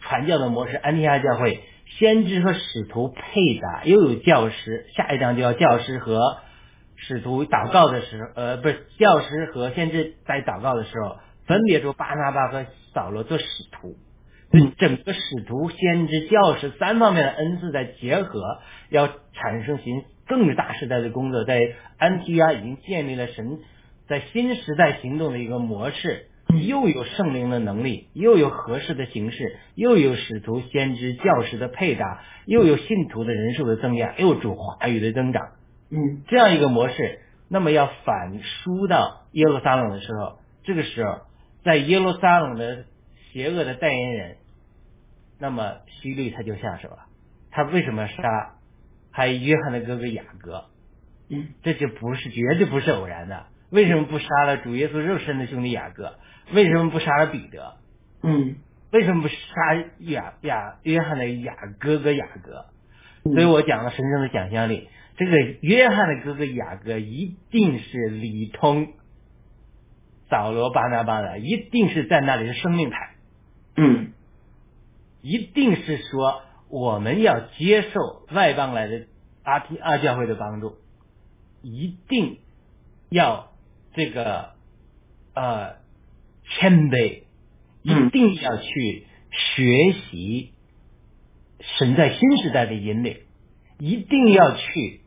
[0.02, 1.60] 传教的模式，安提阿教会
[1.98, 6.38] 先知和使徒配搭，又有教师，下一章就要教师和
[6.96, 13.96] 使徒祷告的时候，呃，不是教师和先知在祷告的时候，分别说巴拿巴和扫罗做使徒。
[14.52, 18.58] 嗯整个使徒、先知、教师三方面的恩赐在结合，
[18.90, 21.60] 要产生行更大时代的工作，在
[21.98, 23.58] 安提阿已经建立了神
[24.06, 26.26] 在新时代行动的一个模式，
[26.64, 35.52] 又有圣灵的能力，又有合适的形式，又有使徒、先知、教师的配搭，又有信徒的人数的增加，又有主话语的增长，
[35.90, 41.20] 嗯这样一个模式，那么要反输到耶路撒冷的时候，这个时候
[41.64, 42.84] 在耶路撒冷的
[43.32, 44.36] 邪恶的代言人，
[45.38, 46.98] 那么希律他就下手了。
[47.50, 48.54] 他为什么杀
[49.10, 50.64] 还有约翰的哥哥雅各？
[51.28, 53.46] 嗯这就不是绝对不是偶然的。
[53.70, 56.18] 为什么不杀了主耶稣肉身的兄弟雅各？
[56.52, 57.76] 为什么不杀了彼得？
[58.22, 58.56] 嗯
[58.92, 59.34] 为什么不杀
[59.98, 62.66] 雅雅约翰的雅哥哥雅各？
[63.24, 64.88] 嗯所以我讲了神圣的想象力。
[65.16, 68.88] 这个约翰的哥哥雅各一定是里通
[70.28, 73.14] 扫罗巴拿巴的，一定是在那里是生命派，
[73.76, 74.12] 嗯
[75.22, 79.06] 一定是说我们要接受外邦来的
[79.42, 80.76] 阿提阿教会的帮助，
[81.62, 82.38] 一定
[83.08, 83.50] 要
[83.96, 84.50] 这个
[85.34, 85.76] 呃
[86.44, 87.22] 谦卑，
[87.82, 90.52] 一嗯定要去学习
[91.78, 93.16] 神在新时代的引领，
[93.78, 95.00] 一定要去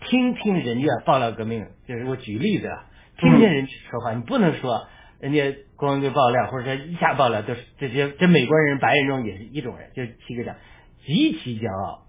[0.00, 2.86] 听听人家爆料革命，就是我举例子啊，
[3.18, 4.86] 听听人说话，你不能说
[5.18, 10.54] 人家公安局爆料，或者说一下爆料都是这些这美国人白人中也是一种人，就是七个讲
[11.04, 12.06] 极其骄傲，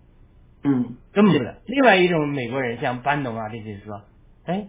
[0.64, 0.98] 嗯。
[1.14, 1.56] 根本不能。
[1.66, 4.04] 另外一种美国人像班农啊这些说，
[4.46, 4.68] 哎，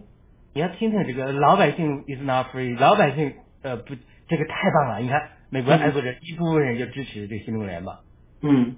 [0.59, 3.95] 你要听听这个老百姓 is not free，老百姓呃不
[4.27, 7.99] 这个太棒了，你看美国爱国者一部分人就支持这个新中联邦。
[8.41, 8.75] 嗯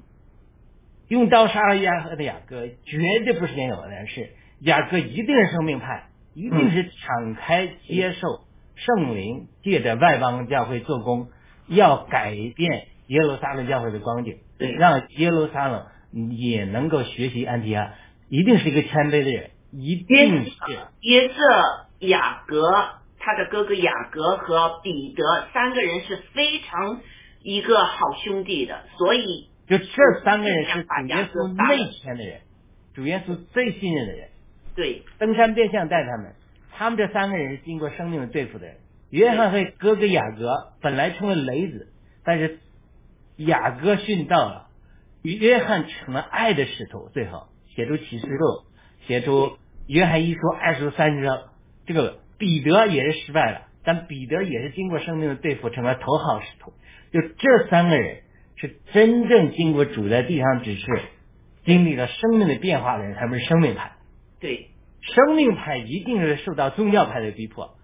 [1.08, 4.30] 用刀杀了雅各的雅各，绝对不是件偶然事。
[4.60, 8.28] 雅各一定是生命派，一定是敞开接受
[8.76, 11.30] 圣灵，借着外邦教会做工，
[11.65, 14.38] 要改变耶路撒冷教会的光景，
[14.78, 15.88] 让耶路撒冷
[16.38, 17.96] 也能够学习安提阿，
[18.30, 20.51] 一定是一个谦卑的人，一定是
[21.01, 21.36] 约瑟、
[21.99, 22.62] 雅各，
[23.19, 27.01] 他的哥哥雅各和彼得三个人是非常
[27.41, 29.86] 一个好兄弟的，所以就这
[30.23, 32.41] 三个人是主耶稣内圈的人，
[32.93, 34.29] 主耶稣最信任的人。
[34.75, 36.34] 对登山变相带他们，
[36.71, 38.77] 他们这三个人是经过生命的对付的人。
[39.10, 41.91] 约翰和哥哥雅各本来成了雷子，
[42.23, 42.60] 但是
[43.36, 44.67] 雅各殉道了，
[45.21, 47.10] 约翰成了爱的使徒。
[47.13, 48.63] 最后写出启示录，
[49.05, 49.57] 写出
[49.88, 51.28] 约翰一书、二书、三书。
[51.86, 56.74] 这个彼得也是失败了，但彼得也是经过生命的对付，成了头号使徒。
[57.12, 58.22] 就这三个人
[58.56, 60.86] 是真正经过主在地上指示，
[61.65, 63.94] 经历了生命的变化的人，他们是生命派。
[64.39, 64.70] 对
[65.02, 67.76] 生命派一定是受到宗教派的逼迫，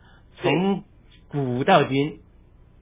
[0.41, 0.83] 从
[1.27, 2.19] 古到今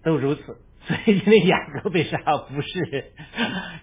[0.03, 0.57] 都如此。
[0.85, 3.05] 所以今天雅各被杀不是，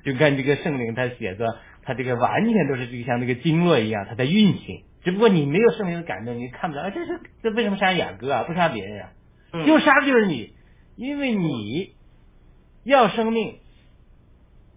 [0.04, 4.84] 就看这个圣灵他写的，他这个完全都是这个像那个经络一样，它在运行。
[5.04, 6.82] 只不过你没有圣灵的感动，你看不到。
[6.82, 8.44] 啊，这是这为什么杀雅各啊？
[8.44, 9.10] 不杀别人啊？
[9.52, 10.54] 嗯就杀的就是你，
[10.96, 11.94] 因为你
[12.84, 13.58] 要生命，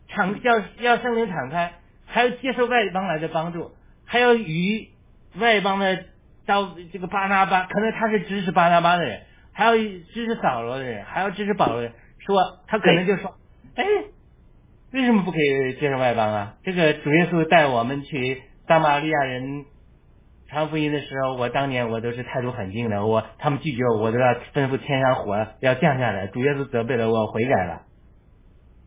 [0.09, 1.73] 敞要要圣灵敞开，
[2.05, 3.71] 还要接受外邦来的帮助，
[4.05, 4.89] 还要与
[5.37, 6.03] 外邦的
[6.45, 9.21] 到这个巴拿巴，可能他是支持巴拿巴的人，
[9.53, 12.35] 还要支持扫罗的人，还要支持保罗的人，说
[12.67, 13.37] 他可能就说，
[13.75, 13.83] 哎，
[14.91, 16.57] 为什么不可以接受外邦啊？
[16.63, 19.65] 这个主耶稣带我们去撒玛利亚人
[20.47, 26.27] 传福音的时候，我当年我都是态度很硬的，我他们拒绝我，我都要吩咐天上火要降下来。
[26.27, 27.81] 主耶稣责备了我，悔改了。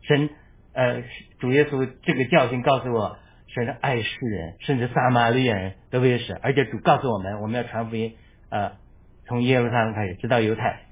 [0.03, 0.29] 神
[0.73, 1.03] 呃，
[1.39, 3.17] 主耶稣这个教训告诉我，
[3.53, 8.15] 神是爱世人，甚至撒玛利亚人都为使，而且主告诉我们，我们要传福音，
[8.49, 8.71] 呃，
[9.27, 10.83] 从耶路撒冷开始，直到犹太，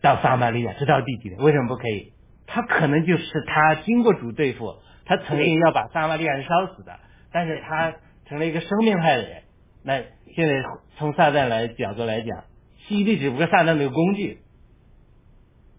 [0.00, 2.12] 到撒玛利亚，直到地极，为什么不可以？
[2.46, 7.00] 他可能就是他经过主对付，他曾经要把撒玛利亚人烧死的，
[7.32, 7.94] 但是他
[8.28, 9.42] 成了一个生命派的人。
[9.86, 10.02] 那
[10.34, 10.64] 现在
[10.98, 12.42] 从撒旦来角度来讲，
[12.88, 14.38] 希利只不过撒旦的工具。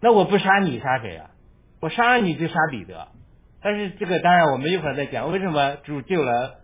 [0.02, 1.32] 那我不杀你杀谁啊？
[1.82, 3.10] 我杀了你就杀彼得。
[3.62, 6.56] 但是这个当然我们一会儿再讲，为什么主救了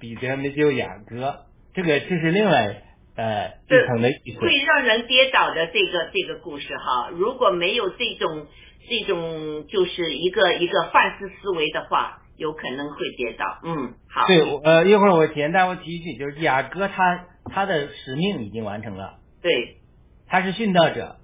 [0.00, 1.44] 彼得没救雅各？
[1.74, 2.82] 这个这是另外
[3.14, 4.40] 呃一层的意思。
[4.40, 8.48] 会让人跌倒的这个这个故事哈，如果没有这种
[8.88, 13.44] 这种就是一个一个范式思维的话，有可能会跌倒。
[13.62, 14.26] 嗯，好。
[14.26, 19.78] 对，呃，一会儿我简单我提一句，就是雅各他他的使命已经完成了，对，
[20.26, 21.16] 他是殉道者。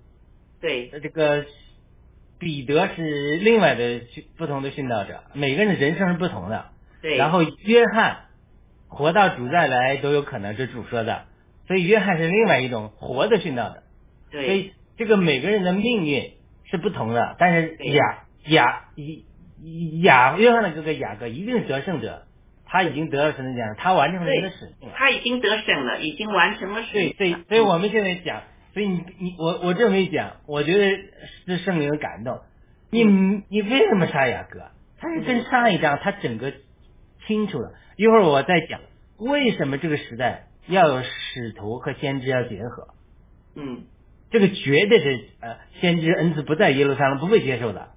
[0.61, 1.45] 对，这个
[2.39, 4.03] 彼得是另外的
[4.37, 6.67] 不同的殉道者，每个人的人生是不同的。
[7.01, 8.27] 对，然后约翰
[8.89, 11.25] 活到主再来都有可能，是主说的，
[11.67, 13.83] 所以约翰是另外一种活的殉道者。
[14.31, 16.33] 对，所以这个每个人的命运
[16.71, 18.85] 是不同的，但是雅雅
[20.03, 22.27] 雅约翰的哥哥雅各一定是得胜者，
[22.65, 27.15] 他已经得了神的奖，他完成了一个使命，他已经得胜了，已经完成了使命。
[27.17, 28.43] 对，所以所以我们现在讲。
[28.73, 30.97] 所以你你我我这么一讲，我觉得
[31.45, 32.39] 是圣灵的感动。
[32.93, 34.61] 你你为什么杀雅各？
[34.97, 36.53] 他是跟上一章他整个
[37.27, 37.73] 清楚了。
[37.97, 38.81] 一会儿我再讲
[39.19, 42.95] 为什么这个时代要有使徒和先知要结合。
[43.57, 43.87] 嗯，
[44.31, 47.89] 这个绝对是呃先知恩赐不在耶路撒冷不被接受的。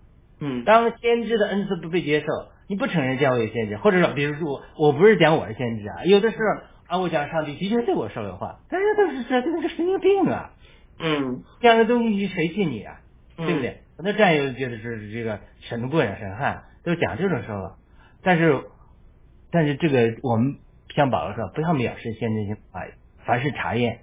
[0.44, 2.28] 嗯，当先知的恩赐不被接受，
[2.68, 6.44] 你不承认教会先知，或者说比如说我我不是讲我是先知啊，有的时候
[6.88, 10.52] 啊我讲上帝的确对我说了话，但是都是说这个神经病啊。
[11.00, 13.00] 嗯，这样的东西谁信你啊？
[13.38, 13.82] 对不对？
[13.98, 17.78] 很多战友觉得是这个神棍啊、神汉都讲这种说法，
[18.22, 18.64] 但是
[19.52, 20.58] 但是这个我们
[20.96, 22.92] 像保罗说，不要藐视先知性话语，
[23.26, 24.02] 凡事查验。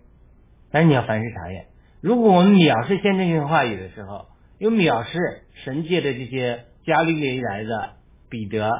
[0.73, 1.67] 但是你要凡事查验。
[2.01, 4.27] 如果我们藐视先知性话语的时候，
[4.61, 5.19] 又藐视
[5.65, 7.95] 神界的这些加利利来的
[8.29, 8.71] 彼得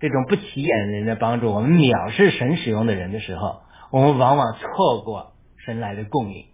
[0.00, 3.62] 这种不起眼的人的帮助，我们藐视神使用的人的时候，
[3.92, 6.46] 我们往往错过神来的供应。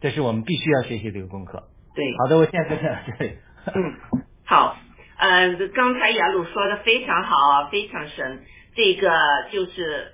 [0.00, 1.64] 这是我们必须要学习的一个功课。
[1.96, 3.38] 对，好的，我现在分享到这里。
[3.74, 4.76] 嗯，好，
[5.18, 8.44] 呃，刚才雅鲁说的非常好啊，非常神。
[8.76, 9.10] 这个
[9.50, 10.12] 就是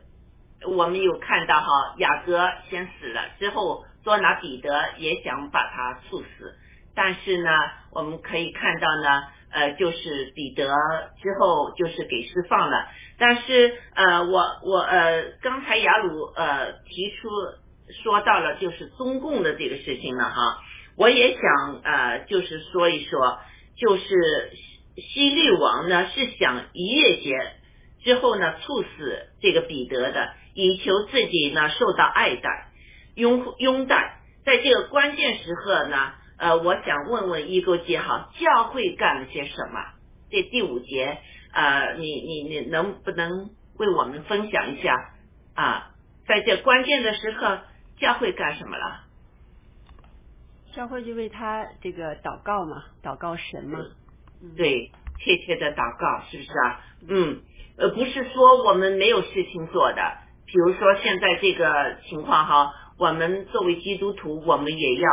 [0.66, 1.66] 我们有看到哈，
[1.98, 6.56] 雅各先死了之后，多拿彼得也想把他处死，
[6.94, 7.50] 但是呢，
[7.92, 10.66] 我们可以看到呢，呃，就是彼得
[11.22, 12.88] 之后就是给释放了，
[13.18, 17.28] 但是呃，我我呃，刚才雅鲁呃提出。
[18.04, 20.60] 说到了就是中共的这个事情了哈，
[20.96, 23.38] 我也想呃就是说一说，
[23.76, 24.04] 就是
[24.96, 27.36] 西律王呢是想一夜节
[28.02, 32.70] 之后呢处死这个彼得的，以求自己呢受到爱戴
[33.14, 36.12] 拥拥戴，在这个关键时刻呢，
[36.42, 39.78] 呃，我想问问一哥姐哈，教会干了些什么？
[40.28, 41.18] 这第五节
[41.52, 44.92] 呃，你你你能不能为我们分享一下
[45.54, 45.92] 啊？
[46.26, 47.60] 在这关键的时刻。
[48.00, 49.04] 教会干什么了？
[50.74, 53.78] 教会就为他这个祷告嘛，祷告神嘛。
[54.56, 54.90] 对，
[55.20, 56.80] 切切的祷告，是不是啊？
[57.06, 57.40] 嗯，
[57.76, 60.02] 呃，不是说我们没有事情做的。
[60.46, 65.08] 比如说现在这个情况哈，我们作为基督徒，我们也要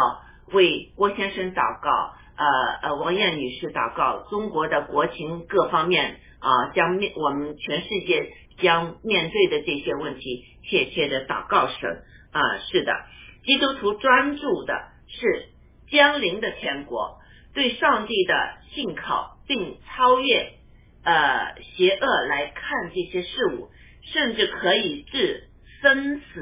[0.52, 1.90] 为郭先生祷告，
[2.38, 8.32] 呃呃，王艳女士祷告，中国的国情各方面啊，将面我们全世界
[8.62, 12.04] 将面对的这些问题，切切的祷告神。
[12.32, 12.42] 啊，
[12.72, 12.94] 是的，
[13.44, 14.74] 基督徒专注的
[15.08, 15.50] 是
[15.90, 17.18] 江临的天国，
[17.56, 18.34] 对上帝的
[18.72, 20.54] 信靠，并超越
[21.04, 23.70] 呃邪恶来看这些事物，
[24.14, 25.50] 甚至可以置
[25.82, 26.42] 生死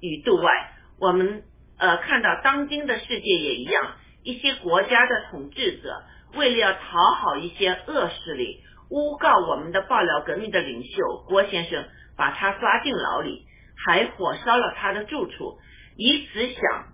[0.00, 0.50] 于度外。
[0.98, 1.42] 我们
[1.78, 6.02] 呃看到当今的世界也一样，一些国家的统治者
[6.34, 6.78] 为了要讨
[7.14, 8.60] 好一些恶势力，
[8.90, 11.84] 诬告我们的爆料革命的领袖郭先生，
[12.16, 13.44] 把他抓进牢里。
[13.78, 15.58] 还火烧了他的住处，
[15.98, 16.86] 以此想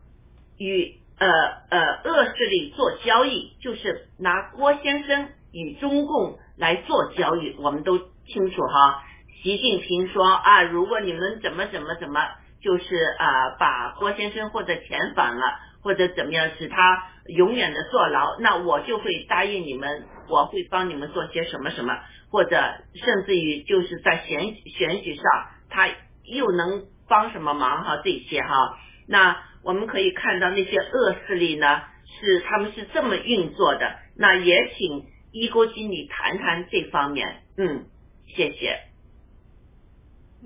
[0.59, 1.29] 与呃
[1.71, 7.55] 呃恶势力做交易，就是拿郭先生与中共来做交易。
[7.61, 9.05] 我们都清楚哈，
[9.45, 12.21] 习近平说啊，如果你们怎么怎么怎么，
[12.63, 21.99] 就是啊把郭先生或者遣返了，或者怎么样使他永远的坐牢，那我就会答应你们，我会帮你们做些什么什么，
[22.31, 22.57] 或者
[22.95, 25.25] 甚至于就是在选选举上
[25.69, 25.89] 他。
[26.25, 28.01] 又能帮什么忙哈？
[28.05, 33.99] 这些哈，那我们可以看到那些恶势力呢，是他们是这么运作的。
[34.17, 37.43] 那也请一郭经理谈谈这方面。
[37.57, 37.87] 嗯，
[38.29, 38.79] 谢谢。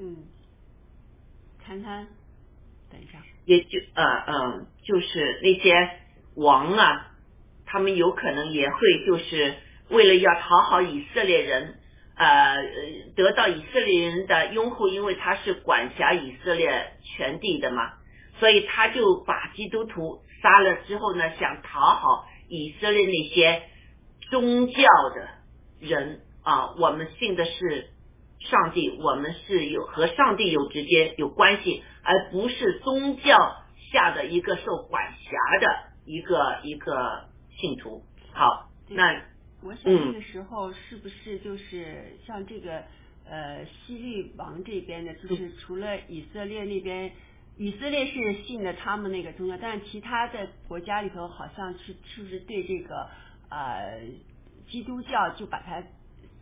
[0.00, 0.16] 嗯，
[1.66, 2.06] 谈谈，
[2.90, 3.18] 等一下。
[3.44, 5.74] 也就呃嗯，就是那些
[6.36, 7.12] 王啊，
[7.64, 7.78] 他。
[7.78, 9.54] 们有可能也会就是
[9.90, 11.78] 为了要讨好以色列人，
[12.16, 12.56] 呃，
[13.14, 17.92] 得到以色列人的拥护，因为他是管辖以色列全地的嘛，
[18.40, 23.62] 所以他就把基督徒杀了之后呢，想讨好以色列那些
[24.30, 24.82] 宗教
[25.14, 25.28] 的
[25.80, 27.90] 人啊，我们信的是
[28.48, 33.36] 上帝，我们是有和上帝有直接有关系，而不是宗教
[33.92, 35.30] 下的一个受管辖
[35.60, 37.28] 的一个一个
[37.58, 38.04] 信徒。
[38.32, 39.22] 好，那
[39.62, 42.82] 我想这个时候是不是就是像这个
[43.28, 47.12] 呃西律王这边的，就是除了以色列那边，
[47.56, 53.08] 以色列是信的他们那个宗教，但是其他的国家里头好像是是不是对这个
[53.50, 54.00] 呃
[54.68, 55.82] 基督教就把它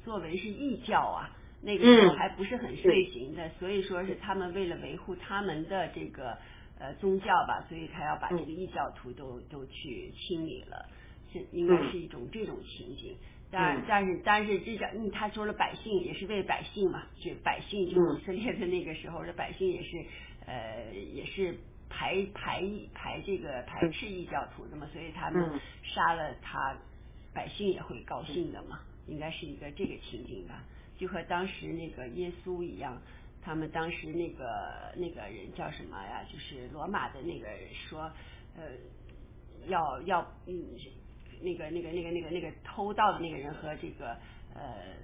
[0.05, 1.31] 作为是异教啊？
[1.65, 6.37] 那个时候还不是很盛行的，所以说是他们为了维护他们的这个
[6.79, 10.87] 呃宗教吧，所以他要把这个异教徒都都去清理了。
[11.33, 13.17] 是应该是一种这种情景，
[13.51, 20.05] 但但是但是这个，嗯，他说了百姓也是为百姓嘛，就百姓就以色列的那个时候的百姓也是
[20.47, 21.59] 呃也是
[21.89, 22.63] 排排
[22.95, 26.77] 排这个排斥异教徒的嘛，所以他们杀了他，
[27.35, 30.63] 百姓也会高兴的嘛，应该是一个这个情景吧，
[30.97, 33.01] 就和当时那个耶稣一样，
[33.43, 36.25] 他们当时那个那个人叫什么呀？
[36.33, 37.49] 就是罗马的那个
[37.89, 38.11] 说
[38.57, 38.63] 呃
[39.69, 40.65] 要要嗯。
[41.43, 44.17] 那个、那个、那个、那个、那个偷盗的那个人和这个
[44.55, 44.95] 呃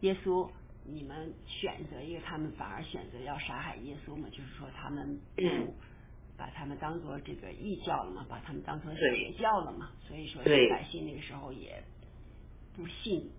[0.00, 0.50] 耶稣，
[0.84, 4.28] 你们选择一个，他们反而选择要杀害耶稣嘛？
[4.30, 5.74] 就是说他们不
[6.36, 9.92] 把他们当做这个异教了嘛，把他们当做邪教了嘛？
[10.08, 11.80] 所以说百姓那个时候也
[12.74, 13.30] 不信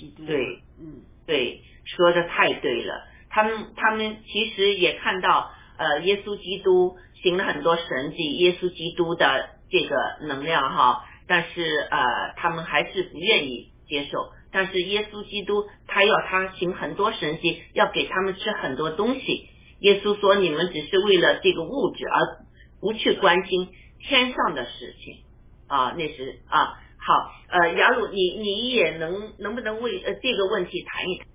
[0.00, 0.24] 基督。
[0.24, 3.06] 对，嗯，对，说的太对了。
[3.28, 9.94] 他们他们其实也看到呃耶稣基督行了很多神迹，耶稣基督的这个
[10.26, 11.04] 能量哈。
[11.28, 14.32] 但是呃，他们还是不愿意接受。
[14.50, 19.46] 但是耶稣基督他要他行很多神迹，要给他们吃很多东西。
[19.78, 22.44] 耶稣说：“你们只是为了这个物质，而
[22.80, 23.68] 不去关心
[24.00, 25.22] 天上的事情
[25.68, 31.26] 啊。”那是啊，好呃，雅鲁，你你也能能不能为呃这个问题谈一谈？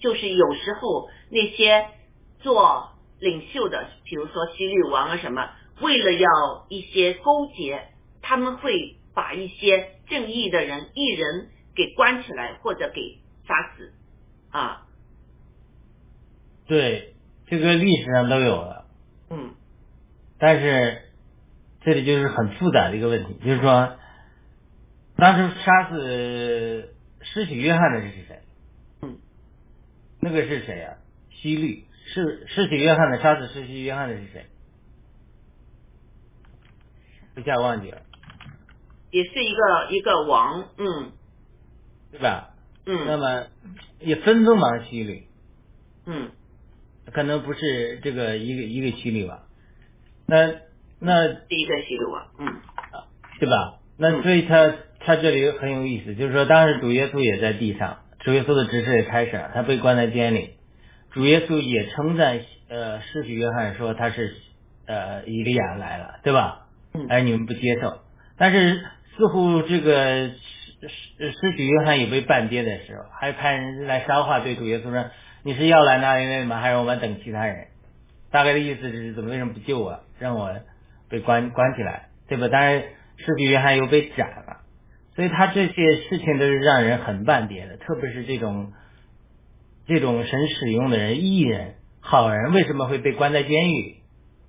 [0.00, 1.86] 就是有时候那些
[2.40, 5.50] 做领袖的，比如说西律王啊什么，
[5.80, 7.88] 为了要一些勾结，
[8.22, 8.96] 他们会。
[9.14, 13.18] 把一些正义的人、艺人给关起来，或者给
[13.48, 13.92] 杀死
[14.52, 14.86] 啊。
[16.68, 17.16] 对，
[17.48, 18.86] 这个历史上都有了。
[19.30, 19.56] 嗯。
[20.38, 21.02] 但是
[21.80, 23.97] 这里就是很复杂的一个问题，就是说，
[25.18, 28.40] 当时杀死施洗约翰的是谁？
[29.02, 29.18] 嗯。
[30.20, 30.96] 那个是谁呀？
[31.30, 31.84] 希律。
[32.14, 34.46] 是施洗约翰的杀死施洗约翰的是谁？
[37.36, 38.00] 一下忘记了。
[39.10, 41.12] 也是一个一个王，嗯，
[42.12, 42.54] 对吧？
[42.86, 43.46] 嗯，那么
[44.00, 45.26] 也分封王希律，
[46.06, 46.30] 嗯，
[47.12, 49.46] 可能不是这个一个一个希律吧？
[50.26, 50.54] 那
[50.98, 52.60] 那第一个希律王，嗯，
[53.38, 53.80] 对吧？
[53.98, 54.74] 那所以他
[55.08, 60.50] 他这里很有意思，就是说当时主耶稣也在地上，主耶稣的职事也开始了，他被关在监里，
[61.10, 64.34] 主耶稣也称赞呃施洗约翰说他是
[64.86, 66.66] 呃以利亚来了，对吧？
[66.94, 68.02] 嗯，而你们不接受，
[68.36, 68.84] 但是。
[69.18, 75.06] 似乎这个施施许约翰也被半跌的时候，还派人来捎话对主耶稣说
[75.42, 76.60] ：“你是要来那一位吗？
[76.60, 77.66] 还是我们等其他人？”
[78.30, 80.54] 大概的意思是：怎么为什么不救我，让我
[81.10, 82.46] 被关关起来，对吧？
[82.46, 82.80] 当然，
[83.16, 84.58] 施洗约翰又被斩了，
[85.18, 87.76] 所以他这些事情都是让人很半跌的。
[87.78, 88.72] 特别是这种
[89.84, 93.96] 这种神使用的人、艺人、好人，为什么会被关在监狱？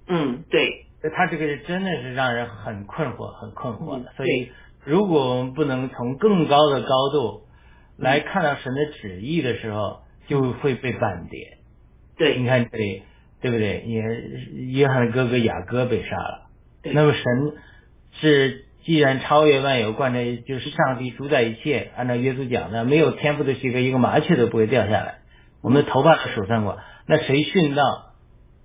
[0.05, 0.85] 嗯，对。
[1.15, 4.11] 他这个是真的是让人很困惑，很困惑的。
[4.15, 4.51] 所以，
[4.85, 7.47] 如果我们不能从更高的高度
[7.97, 11.57] 来看到神的旨意的时候，就会被半跌。
[12.15, 13.01] 对，你看这里，
[13.41, 13.85] 对不对？
[13.87, 14.03] 也
[14.67, 16.49] 约翰的哥哥雅各被杀了。
[16.83, 17.23] 那么神
[18.11, 21.91] 是既然超越万有，贯彻就是上帝主宰一切。
[21.95, 25.19] 按照耶稣讲的，没有天赋的许可，一个麻雀都不会掉下来。
[25.61, 27.83] 我们的头发都数算过，那谁殉道？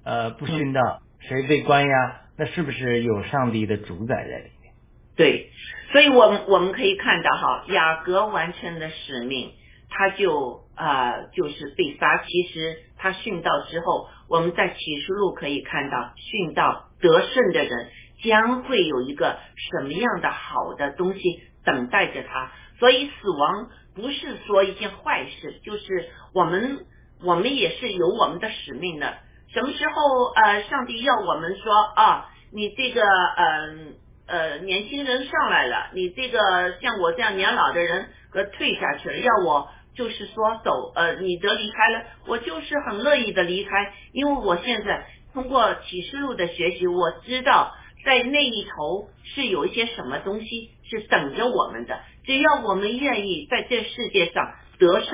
[0.03, 2.23] 呃，不殉道，谁被关押？
[2.39, 4.73] 那是不是有上帝的主宰在里面？
[5.15, 5.51] 对，
[5.93, 9.51] 所以我们我们可以看到哈，雅各完成的使命，
[9.91, 12.25] 他就啊就是被杀。
[12.25, 17.89] 其实他殉道之后，我们在启示录可以看到，殉道得胜的人
[18.25, 19.39] 将会有一个
[19.71, 21.21] 什么样的好的东西
[21.65, 22.51] 等待着他。
[22.81, 26.79] 所以死亡不是说一件坏事，就是我们
[27.23, 29.15] 我们也是有我们的使命的。
[29.53, 33.95] 什么时候呃，上帝要我们说啊，你这个嗯
[34.27, 36.39] 呃年轻人上来了，你这个
[36.81, 43.71] 像我这样年老的人呃退下去了，要我就是说走呃你得离开了，我就是很乐意的离开，
[44.13, 47.73] 因为我现在通过启示录的学习，我知道
[48.05, 55.11] 在那一头是有一些什么东西是等着我们的，只要我们愿意在这世界上得胜，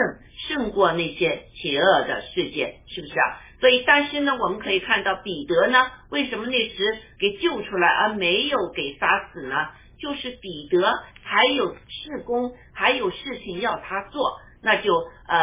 [0.48, 3.40] 胜过那些邪恶的世界，是不是啊？
[3.60, 5.78] 所以，但是呢，我们可以看到彼得呢，
[6.10, 9.54] 为什么那时给救出来而没有给杀死呢？
[9.98, 14.94] 就是彼得还有事工，还有事情要他做，那就
[15.28, 15.36] 呃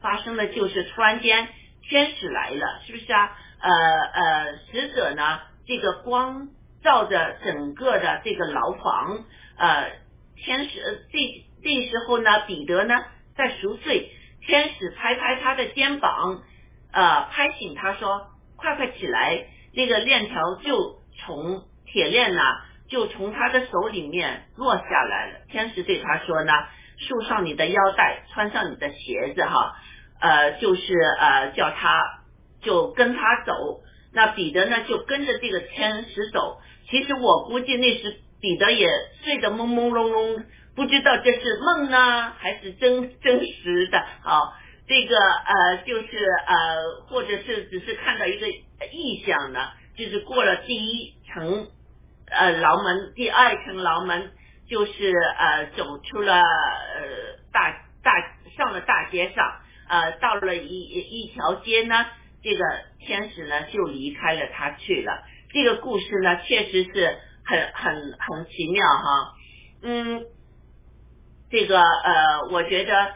[0.00, 1.46] 发生了，就是突然间
[1.86, 3.36] 天使来了，是不是啊？
[3.60, 6.48] 呃呃，使者呢，这个光
[6.82, 9.24] 照着整个的这个牢房，
[9.56, 9.90] 呃，
[10.36, 11.18] 天使这
[11.62, 12.94] 这时候呢，彼得呢
[13.36, 14.10] 在熟睡，
[14.46, 16.42] 天使拍拍他的肩膀。
[16.90, 22.42] 呃，拍醒他说：“快快起来！”那个链条就从铁链呢，
[22.88, 25.40] 就从他的手里面落下来了。
[25.50, 26.52] 天使对他说呢
[26.96, 29.76] ：“束上你的腰带，穿上你的鞋子，哈，
[30.20, 32.02] 呃，就是呃，叫他
[32.62, 33.82] 就跟他走。
[34.12, 36.60] 那彼得呢，就跟着这个天使走。
[36.90, 38.88] 其实我估计那时彼得也
[39.24, 40.44] 睡得朦朦胧胧，
[40.74, 44.04] 不知道这是梦呢，还是真真实的。
[44.22, 44.54] 好。”
[44.90, 46.06] 这个呃，就是
[46.46, 51.66] 呃，或者是只是看到一个意象呢，就是过了第一层
[52.30, 54.30] 呃牢门，第二层牢门
[54.66, 56.42] 就是呃走出了呃
[57.52, 57.70] 大
[58.02, 58.14] 大
[58.56, 62.06] 上了大街上，呃到了一一条街呢，
[62.42, 62.64] 这个
[62.98, 65.24] 天使呢就离开了他去了。
[65.52, 69.34] 这个故事呢确实是很很很奇妙哈，
[69.82, 70.26] 嗯，
[71.50, 73.12] 这个呃我觉得。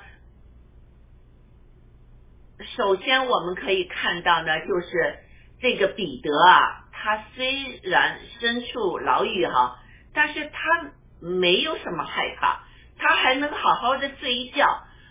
[2.77, 5.19] 首先，我们可以看到呢，就是
[5.61, 9.81] 这个彼得啊，他虽然身处牢狱哈，
[10.15, 12.65] 但是他没有什么害怕，
[12.99, 14.65] 他还能好好的睡一觉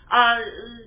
[0.08, 0.38] 啊。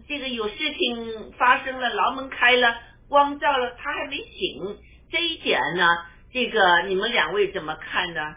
[0.08, 2.76] 这个有事情发生了，牢门开了，
[3.10, 4.78] 光照了，他还没醒。
[5.10, 5.86] 这一点呢，
[6.32, 8.36] 这个你们两位怎么看呢？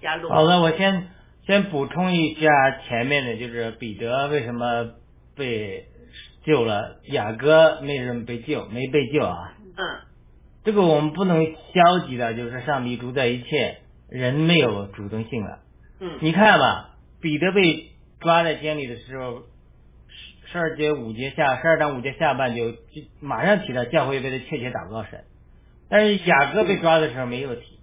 [0.00, 0.28] 加入。
[0.28, 1.10] 好的，我先。
[1.46, 2.48] 先补充一下
[2.88, 4.92] 前面的，就是彼得为什么
[5.36, 5.88] 被
[6.42, 9.52] 救了，雅各为什么被救，没被救啊？
[9.76, 10.00] 嗯，
[10.64, 15.58] 这个我们不能消极的，就是上帝主宰一切，人没有主动性了。
[16.00, 17.90] 嗯，你看吧，彼得被
[18.20, 19.42] 抓在监里的时候，
[20.46, 22.78] 十十二节五节下，十二章五节下半就就
[23.20, 25.24] 马上提到教会为他切切祷告神，
[25.88, 27.80] 但是雅各被抓的时候没有提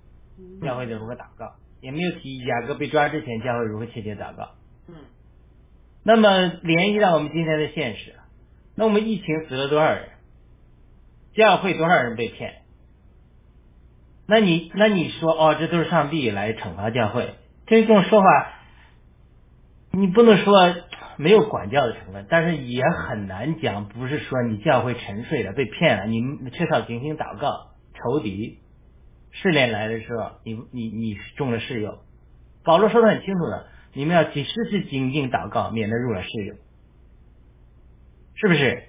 [0.62, 1.55] 教会的如何祷告。
[1.82, 4.51] 也没有提雅各被抓之前教会如何确切祷告。
[4.88, 4.93] 嗯。
[6.03, 8.14] 那么联系到我们今天的现实，
[8.76, 10.09] 那我们疫情死了多少人？
[11.34, 12.62] 教会多少人被骗？
[14.28, 17.34] 那你那你说哦，这都是上帝来惩罚教会，
[17.66, 18.53] 这种说法，
[19.91, 20.76] 你不能说
[21.22, 28.58] 没有管教的成分，但是也很难讲，不是说你教会沉睡了被骗了，你缺少警醒祷告，仇敌。
[29.34, 32.00] 试炼来的时候，你你你中了试诱。
[32.66, 36.56] 保罗说的很清楚的，你们要时时精进祷告，免得入了试诱，
[38.36, 38.84] 是不是？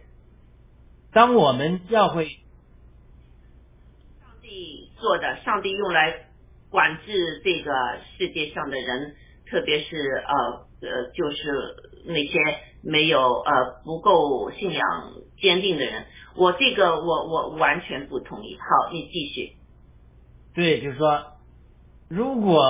[1.13, 2.35] 当我们教会上
[4.43, 6.27] 帝做的，上帝用来
[6.71, 7.73] 管制这个
[8.19, 9.15] 世界上的人，
[9.47, 11.37] 特别是呃呃，就是
[12.05, 12.39] 那些
[12.83, 14.83] 没有呃不够信仰
[15.41, 16.05] 坚定的人，
[16.37, 18.57] 我这个我我完全不同意。
[18.57, 19.53] 好，你继续。
[20.55, 21.23] 对，就是说，
[22.09, 22.63] 如果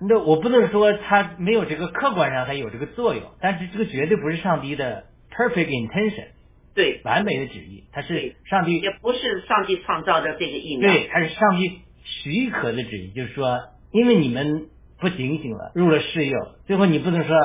[0.00, 6.28] 那我不能说他没有这个客观上他有这个作用，但是这个绝对不是上帝的 perfect intention，
[6.74, 13.58] 对，完美的旨意，它是上帝也不是上帝创造的这个意念，对，它是上帝许可的旨意，就是说，
[13.90, 14.68] 因为你们
[15.00, 16.38] 不警醒了，入了世诱，
[16.68, 17.36] 最后你不能说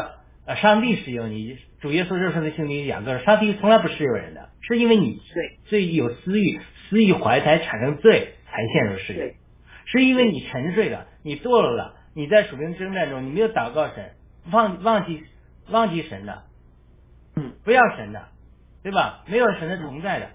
[0.46, 9.34] 呃上帝试诱你，主耶稣肉身的兄弟两个，上帝从来不试诱人的，是因为你罪罪有私欲，私欲怀才产生罪，才陷入试诱。
[9.86, 14.12] 是因为你沉睡了，你堕落了，你在属灵征战中，你没有祷告神，
[14.52, 15.24] 忘忘记
[15.70, 16.44] 忘记神的，
[17.36, 18.28] 嗯，不要神的，
[18.82, 19.24] 对吧？
[19.28, 20.30] 没有神的同在的，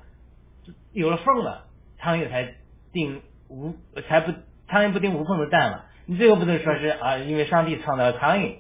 [0.93, 1.67] 有了缝了，
[1.99, 2.55] 苍蝇才
[2.93, 3.75] 定无
[4.07, 4.33] 才不
[4.69, 5.85] 苍蝇不叮无缝的蛋嘛。
[6.07, 8.57] 你最后不能说是啊，因为上帝创造了苍蝇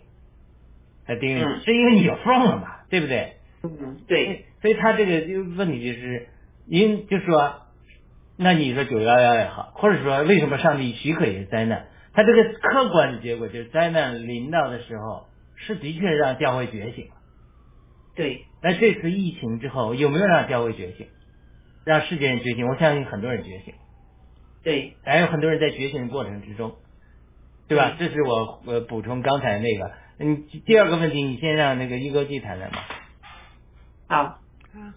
[1.08, 3.32] 才定，是因为你有缝了嘛，对不对？
[3.64, 4.44] 嗯，对。
[4.62, 6.28] 所以他这个就问题就是，
[6.68, 7.62] 因就说。
[8.40, 11.86] 那你说九幺幺也好，或者说为什么上帝许可也是灾难？
[12.12, 17.14] 他这个客观的结果就是灾难临到的时候，是的确让教会觉醒了。
[18.14, 18.44] 对。
[18.62, 21.08] 那这次疫情之后有没有让教会觉醒？
[21.84, 22.64] 让世界人觉醒？
[22.68, 23.74] 我相信很多人觉醒。
[24.62, 26.76] 对，还有很多人在觉醒的过程之中，
[27.66, 27.96] 对吧？
[27.98, 29.90] 这是我我补充刚才那个。
[30.20, 32.88] 嗯，第二个问题，你先让那个一哥记谈谈吧。
[34.08, 34.94] 好，啊，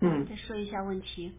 [0.00, 1.34] 嗯，再说一下问题。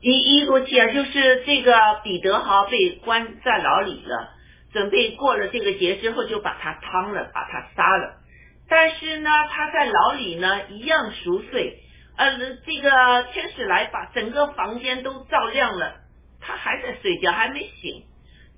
[0.00, 4.30] 一一个记啊，就是这个彼得豪被关在牢里了，
[4.72, 8.20] 准备过了这个节之后就把他汤了，把他杀了。
[8.68, 11.82] 但是呢，他在牢里呢一样熟睡，
[12.16, 15.96] 呃，这个天使来把整个房间都照亮了，
[16.40, 18.04] 他还在睡觉，还没醒。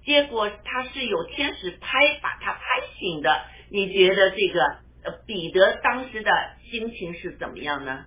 [0.05, 2.61] 结果他是有天使拍把他拍
[2.99, 3.31] 醒的。
[3.71, 4.63] 你觉得这个
[5.05, 6.31] 呃彼得当时的
[6.71, 8.05] 心情是怎么样呢？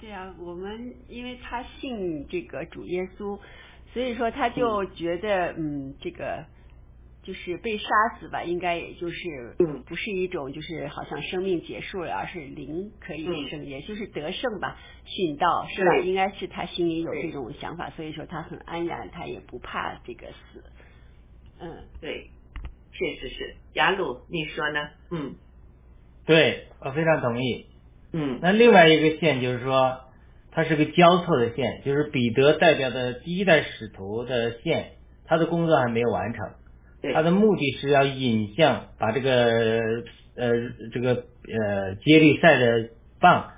[0.00, 3.38] 对啊，我们因为他信这个主耶稣，
[3.92, 6.46] 所以说他就觉得嗯，这个
[7.22, 7.86] 就是被杀
[8.18, 15.98] 死吧，应该也就是嗯不是一种就是好像生命结束了，而是灵可以嗯胜，也就是得胜吧，殉道是吧？
[15.98, 20.62] 应该是他心里有这种想法，所以说他很安然，他也不怕这个死。
[21.60, 22.30] 嗯，对，
[22.92, 23.56] 确实是。
[23.74, 24.88] 雅鲁，你说呢？
[25.10, 25.34] 嗯
[26.26, 27.66] 对，我非常同意。
[28.12, 30.00] 嗯那另外一个线就是说，
[30.52, 34.92] 它是个交错的线，就是彼得代表的第一代使徒的线，
[35.26, 36.50] 他的工作还没有完成。
[37.02, 40.02] 对他的目的是要引向把这个
[40.36, 40.52] 呃
[40.92, 42.90] 这个呃接力赛的
[43.20, 43.52] 棒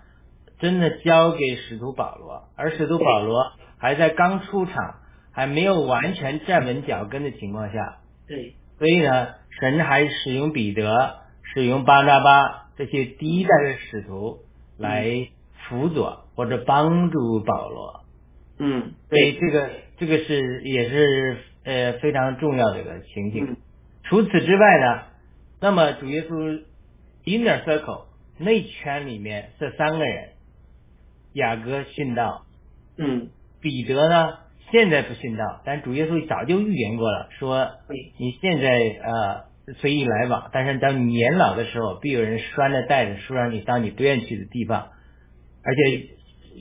[0.60, 5.00] 真的交给使徒保罗，而使徒保罗还在刚出场，
[5.32, 8.54] 还没有完全站稳脚跟的情况下，对。
[8.78, 9.28] 所以呢，
[9.60, 14.40] 神还使用彼得、使用巴拿巴这些第一代的使徒
[14.76, 15.28] 来
[15.68, 18.04] 辅佐或者帮助保罗。
[18.58, 23.46] 嗯所以这个这个是也是呃非常重要的一个情景。
[23.50, 23.56] 嗯。
[24.04, 25.02] 除此之外呢，
[25.60, 26.62] 那么主耶稣
[27.24, 28.06] inner circle
[28.38, 30.30] 内圈里面这三个人，
[31.32, 32.44] 雅各殉道，
[32.96, 33.30] 嗯。
[33.60, 34.38] 彼得呢
[34.72, 37.70] 现在不殉道，但主耶稣早就预言过了，说
[38.18, 38.70] 你现在
[39.04, 44.88] 呃随意来往，但是当你年老的时候，必有人拴着带着说让你到你不愿去的地方。
[45.62, 46.08] 而且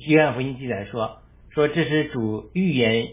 [0.07, 3.07] 约翰福音记载说，说这是主预言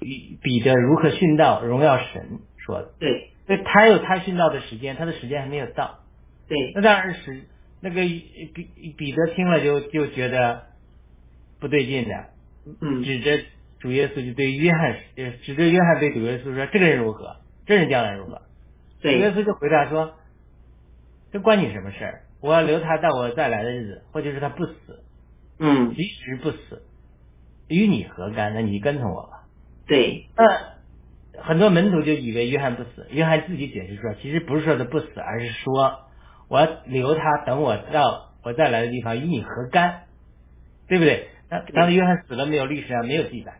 [0.00, 2.94] 与彼得如何殉道，荣耀神说的。
[2.98, 6.00] 对所以他有他殉道的时间，他的时间还没有到。
[6.48, 7.44] 对那当然是
[7.80, 10.62] 那个彼彼得听了就就觉得
[11.60, 12.14] 不对劲的，
[12.80, 13.38] 嗯指着
[13.84, 17.36] 主耶稣就对约翰，呃指着约翰对主耶稣说：“这个人如何？
[17.66, 18.40] 这人将来如何？”
[19.02, 20.14] 主耶稣就回答说
[21.30, 22.22] ：“这关你什么事儿？
[22.40, 25.04] 我要留他到我再来的日子，或者是他不死，
[25.58, 26.82] 嗯即使不死，
[27.68, 28.54] 与你何干？
[28.54, 29.44] 那你跟从我吧。”
[29.86, 36.06] 对那很多门徒就以为约翰不死，约翰自己解释说，其实不是说他不死，而是说
[36.48, 40.04] 我要留他，等我到我再来的地方与你何干，
[40.88, 41.28] 对不对？
[41.50, 42.64] 那当时约翰死了没有？
[42.64, 43.52] 历史上没有记载。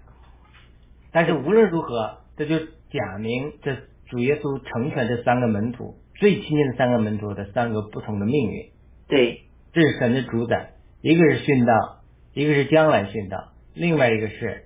[1.14, 3.76] 但是无论如何，这就假名这
[4.10, 8.70] 主耶稣成全这三个门徒最亲近的三个门徒的三个不同的命运。
[9.06, 9.42] 对
[9.72, 12.02] 这是神的主宰，一个是殉道，
[12.32, 14.64] 一个是将来殉道，另外一个是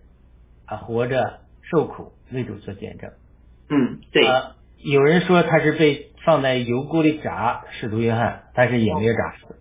[0.65, 1.41] 啊活着
[1.71, 3.11] 受苦为主做见证。
[3.69, 9.57] 嗯对啊，有人说他是被放在油锅里炸，使徒约翰，但是也没有炸死。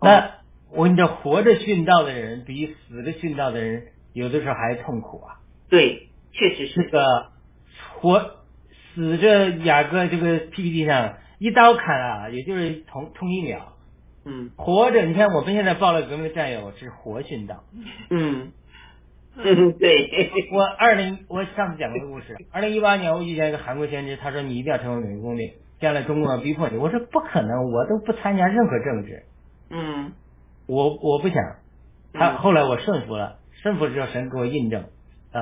[0.00, 0.30] 那
[0.70, 5.36] 我跟你说，活着殉道的人比死着殉道的人有的时候还痛苦啊。
[5.68, 7.30] 对，确实是个
[8.00, 8.30] 活
[8.94, 13.72] 死着雅各这个 PPT 上一刀砍啊，也就是同同一秒。
[14.24, 17.64] 嗯活着，你看我们现在报了革命的战友是活殉道。
[18.10, 18.52] 嗯
[19.36, 26.76] 嗯对 我二零我上次讲过个故事，二零一八年我遇见一个韩国先知，他说你一定要成为美国公民，将来中共要逼迫你。
[26.76, 29.22] 我说不可能，我都不参加任何政治，
[29.70, 30.12] 嗯
[30.66, 31.36] 我我不想。
[32.12, 34.84] 他嗯后来我顺服了，顺服之后神给我印证，
[35.32, 35.40] 呃，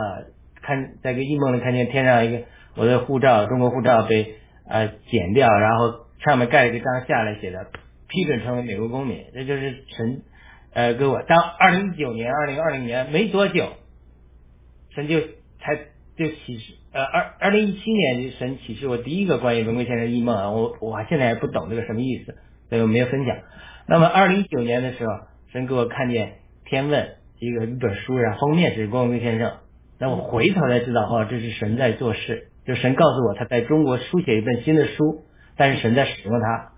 [0.71, 2.45] 看在个异梦里看见天上一个
[2.77, 4.37] 我的护照，中国护照被
[4.69, 7.67] 呃剪掉，然后上面盖了一个章下来写的
[8.09, 10.23] 批准成为美国公民，这就是神
[10.73, 11.23] 呃给我。
[11.23, 13.71] 当二零一九年、二零二零年没多久，
[14.95, 15.21] 神就
[15.59, 15.75] 才
[16.17, 22.37] 就启示，呃，二二零一七年就神启示我第一个关于文贵先生异梦啊，我我现在还不懂这个什么意思，
[22.69, 23.37] 所以我没有分享。
[23.89, 25.13] 那么二零一九年的时候，
[25.53, 26.29] 神给我看见
[26.71, 27.03] 《天问》
[27.41, 29.55] 一个一本书，然后封面是光辉先生，
[30.01, 35.25] 那我回头才知道，哦，这是神在做事，就神告诉我他在中国书写一本新的书，
[35.57, 36.73] 但是神在使用它，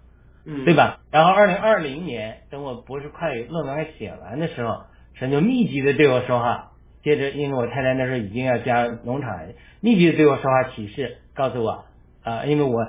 [0.45, 0.99] 嗯对吧？
[1.13, 4.83] 然后二零二零年，等我博士快论文快写完的时候，
[5.15, 6.73] 神就密集的对我说话。
[7.05, 9.39] 接着，因为我太太那时候已经要加农场，
[9.81, 11.85] 密集的对我说话启示，告诉我，
[12.23, 12.87] 啊、因为我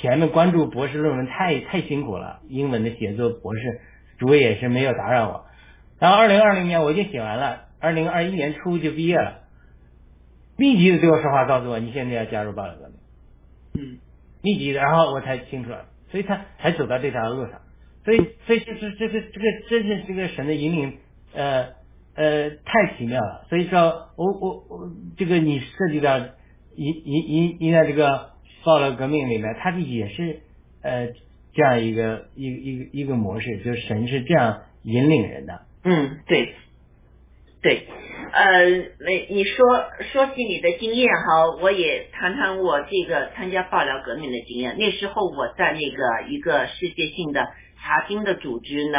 [0.00, 3.80] 前面关注博士论文太太辛苦了，英文的写作博士，
[4.18, 5.44] 主也是没有打扰我。
[5.98, 9.40] 然后二零二零年我已经写完了，二零二一年初就毕业了。
[10.58, 12.96] 密集的对我说话，告诉我你现在要加入暴力革命。
[13.74, 13.98] 嗯
[14.40, 17.60] 密集的，然后我才清楚了，所以他才走到这条路上。
[18.04, 20.98] 所以，所以就是这个这个真是这个神的引领，
[21.34, 21.70] 呃
[22.14, 23.46] 呃，太奇妙了。
[23.48, 28.30] 所以说我我我这个你涉及到引引引引到这个
[28.64, 30.40] 报道革命里面，它也是
[30.82, 31.08] 呃
[31.52, 35.62] 这样一个一一个一个模式，就是神是这样引领人的。
[35.82, 36.54] 嗯，对，
[37.60, 37.88] 对，
[38.32, 38.68] 呃，
[39.00, 39.64] 那你说
[40.12, 44.76] 说起你的经验哈，我也谈谈我这个参加爆料革命的经验。
[44.78, 47.46] 那时候我在那个一个世界性的
[47.80, 48.98] 查经的组织呢，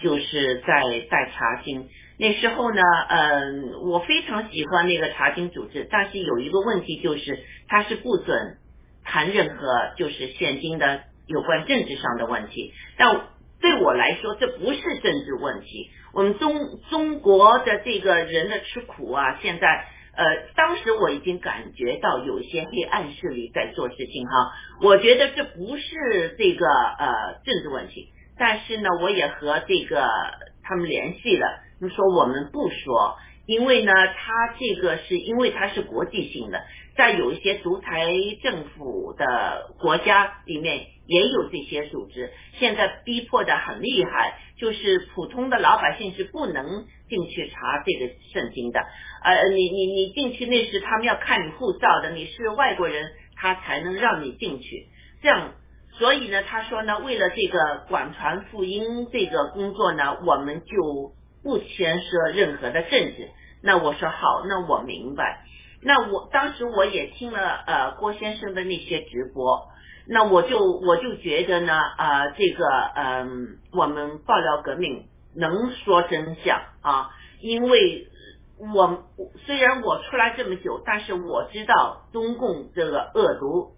[0.00, 1.88] 就是在在查经。
[2.18, 7.38] 那时候呢，嗯、我非常喜欢那个查经组织，但是有一个问题就是，
[7.68, 8.58] 它是不准
[9.04, 12.72] 谈任何就是现今的有关政治上的问题。
[12.96, 13.22] 但
[13.60, 15.90] 对我来说，这不是政治问题。
[16.14, 24.52] 我们中中国的这个人的吃苦啊，现在呃，当时我已经感觉到有些黑暗势力在做事情哈。
[24.82, 30.06] 我觉得这不是这个呃政治问题，但是呢，我也和这个
[30.62, 36.60] 他们联系了，就说我们不说，因为呢，他这个是因为它是国际性的，
[36.96, 38.12] 在有一些独裁
[38.42, 48.80] 政府的国家里面也有这些组织，现在逼迫的很厉害，就是普通的老百姓是不能进去查这个圣经的。
[49.24, 54.88] 呃，你你你进去那是他们要看你护照的，你是外国人，他才能让你进去。
[55.22, 55.54] 这样，
[55.92, 61.12] 所以呢，他说呢，为了这个广传福音这个工作呢，我们就
[61.42, 63.30] 不牵涉任何的政治。
[63.62, 65.41] 那我说好，那我明白。
[65.84, 69.68] 那我当时我也听了呃郭先生的那些直播，
[70.06, 72.64] 那我就我就觉得呢，呃，这个
[72.94, 77.10] 嗯、我们爆料革命能说真相啊，
[77.40, 78.06] 因为
[78.74, 79.04] 我
[79.44, 83.72] 虽然我出来这么久，但是我知道中共这个恶毒，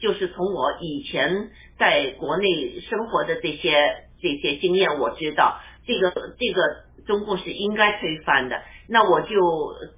[0.00, 6.62] 就是从我以前在国内生活的这些这些经验，我知道这个这个
[7.06, 9.36] 中共是应该推翻的，那我就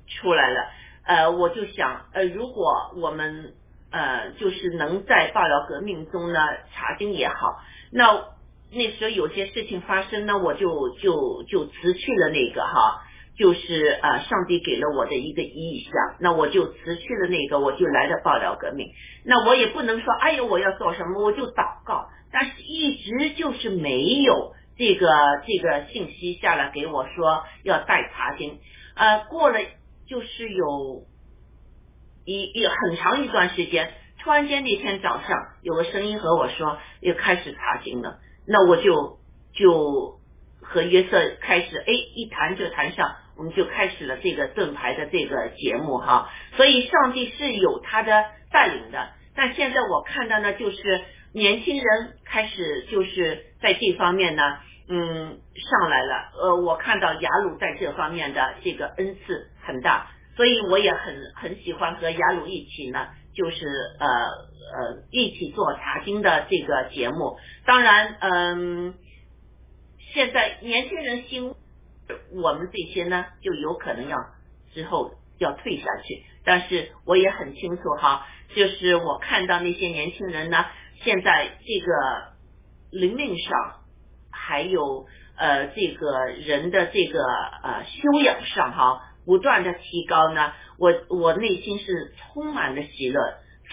[0.09, 0.61] 出来了。
[1.07, 3.55] 呃，我就想，呃，如果我们
[3.93, 6.41] 呃，就是能在爆料革命中呢
[6.75, 7.61] 查经也好，
[7.93, 8.25] 那
[8.73, 13.03] 那时候有些事情发生呢，我就就就辞去了那个哈，
[13.39, 18.89] 就是呃，上帝给了我的一个意向，那我就辞去了那个，我就来了爆料革命。
[19.25, 25.07] 那我也不能说，哎呦，我要做什么，我就祷告，但是一直就是没有这个
[25.47, 28.59] 这个信息下来给我说要带查经，
[28.97, 29.61] 呃，过了。
[30.09, 31.05] 就是有
[32.25, 33.93] 一一很长一段时间，
[34.23, 39.19] 突然间那天早上有个声音和我说又开始查经了，那我就
[39.53, 40.21] 就
[40.61, 51.01] 和约瑟开始哎一谈就谈上，我们就开始了这个盾牌的这个节目哈，所以上帝是有他的带领的，但现在我看到呢，就是
[51.33, 54.43] 年轻人开始就是在这方面呢。
[54.89, 56.31] 嗯，上来了。
[56.41, 60.07] 呃，我看到雅鲁在这方面的这个恩赐很大，
[60.37, 63.67] 所以我也很很喜欢和雅鲁一起呢，就是
[63.99, 67.37] 呃呃一起做茶经的这个节目。
[67.65, 68.95] 当然，嗯，
[70.15, 71.55] 现在年轻人心，
[72.33, 74.17] 我们这些呢就有可能要
[74.73, 76.25] 之后要退下去。
[76.45, 80.65] 但是我也很清楚哈，就是我看到那些年轻人呢，
[81.03, 83.83] 现在这个灵命上。
[84.39, 85.07] 还有
[85.37, 87.19] 呃，这个人的这个
[87.65, 93.21] 呃修养上哈，不断的提高呢，我我内心是充满了喜乐，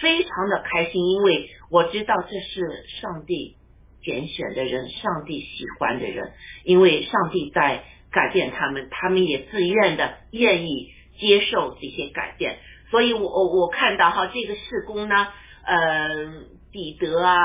[0.02, 3.56] 非常的开心，因为我知道这是上帝
[4.02, 6.32] 拣选的人，上帝喜欢的人，
[6.64, 12.58] 因为上帝在改变他们，他们也自愿的愿意接受这些改变，
[12.90, 15.28] 所以我我看到哈，这个事工呢，
[15.64, 16.08] 呃，
[16.70, 17.38] 彼得啊，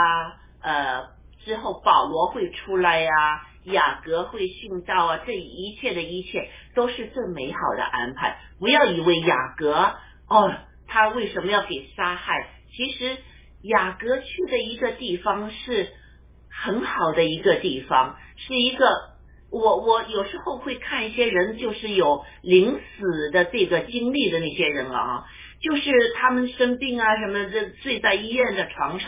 [0.62, 1.20] 呃。
[1.46, 8.40] 之后保罗会出来呀、啊，雅各会殉道啊，这一切的一切都是最美好的安排。
[8.60, 9.74] 不要以为雅各
[10.28, 10.54] 哦，
[10.88, 12.50] 他为什么要给杀害？
[12.72, 13.18] 其实
[13.64, 15.90] 雅各去的一个地方是
[16.50, 18.86] 很好的一个地方，是一个
[19.52, 25.26] 我我有时候会看一些人，就是有临死的这个经历的那些人啊，
[25.62, 29.08] 就是他们生病啊什么的，睡在医院的床上。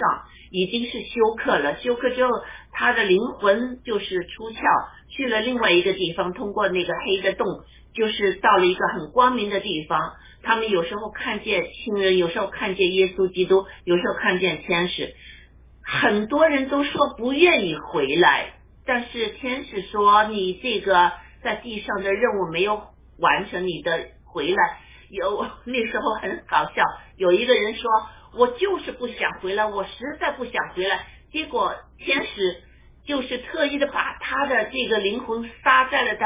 [0.54, 2.30] 已经是休克了，休克之后，
[2.74, 4.60] 他的灵魂就是出窍，
[5.08, 7.48] 去了另外一个地方，通过那个黑的洞，
[7.96, 10.12] 就是到了一个很光明的地方。
[10.44, 15.14] 他们有时候看见亲人，有时候看见耶稣基督，有时候看见天使。
[15.82, 22.82] 很多人都说不愿意回来，但是天使说你这个在地上的任务没有
[23.18, 24.80] 完成，你的回来
[25.12, 26.84] 有那时候很搞笑，
[27.18, 27.92] 有一个人说，
[28.34, 31.06] 我就是不想回来，我实在不想回来。
[31.32, 32.64] 结果天使
[33.06, 36.26] 就是特意的把他的这个灵魂撒在了他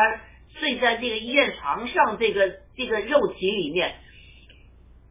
[0.60, 3.96] 睡在这个医院床上这个这个肉体里面，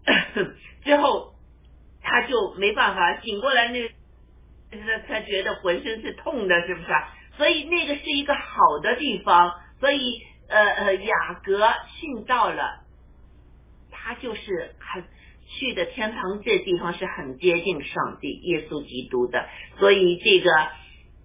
[0.85, 1.35] 之后
[2.03, 3.89] 他就没办法醒过来，那
[4.71, 7.13] 他他觉得浑身是痛的，是不是啊？
[7.37, 12.84] 所以那个是一个好的地方，所以呃呃雅各殉道了，
[14.05, 15.05] 他就是很
[15.47, 19.49] 去的天堂这地方是很接近上帝耶稣基督的，
[19.79, 20.51] 所以这个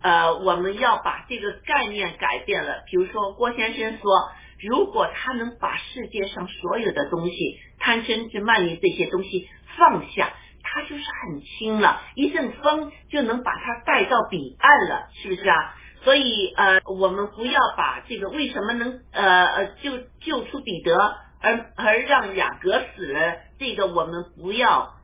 [0.02, 2.84] 呃我们要把这个概念改变了。
[2.90, 10.32] 比如说郭先生说，如果他能把世界上所有的东西贪嗔痴慢疑这些东西放下，
[10.64, 15.76] 他就是很轻了，一阵风就能把他带到彼岸了，是不是啊？
[16.02, 24.96] 所以呃，我们不要把这个为什么能呃呃救救出彼得，而而让雅各死了，这个我们不要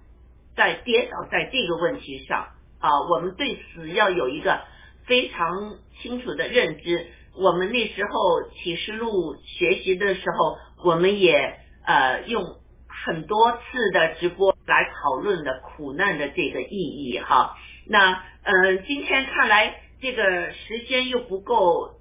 [0.55, 2.89] 再跌倒在这个问题上啊。
[3.09, 4.61] 我们对死要有一个
[5.05, 7.07] 非常清楚的认知。
[7.35, 12.43] 我们那时候启示录学习的时候，我们也呃用
[12.87, 17.55] 很多次的直播来讨论的苦难的这个意义哈。
[17.87, 19.81] 那呃，今天看来。
[20.01, 21.95] 这个时间又不够，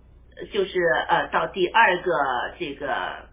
[0.52, 0.78] 就是
[1.08, 2.12] 呃，到第二个
[2.58, 3.28] 这个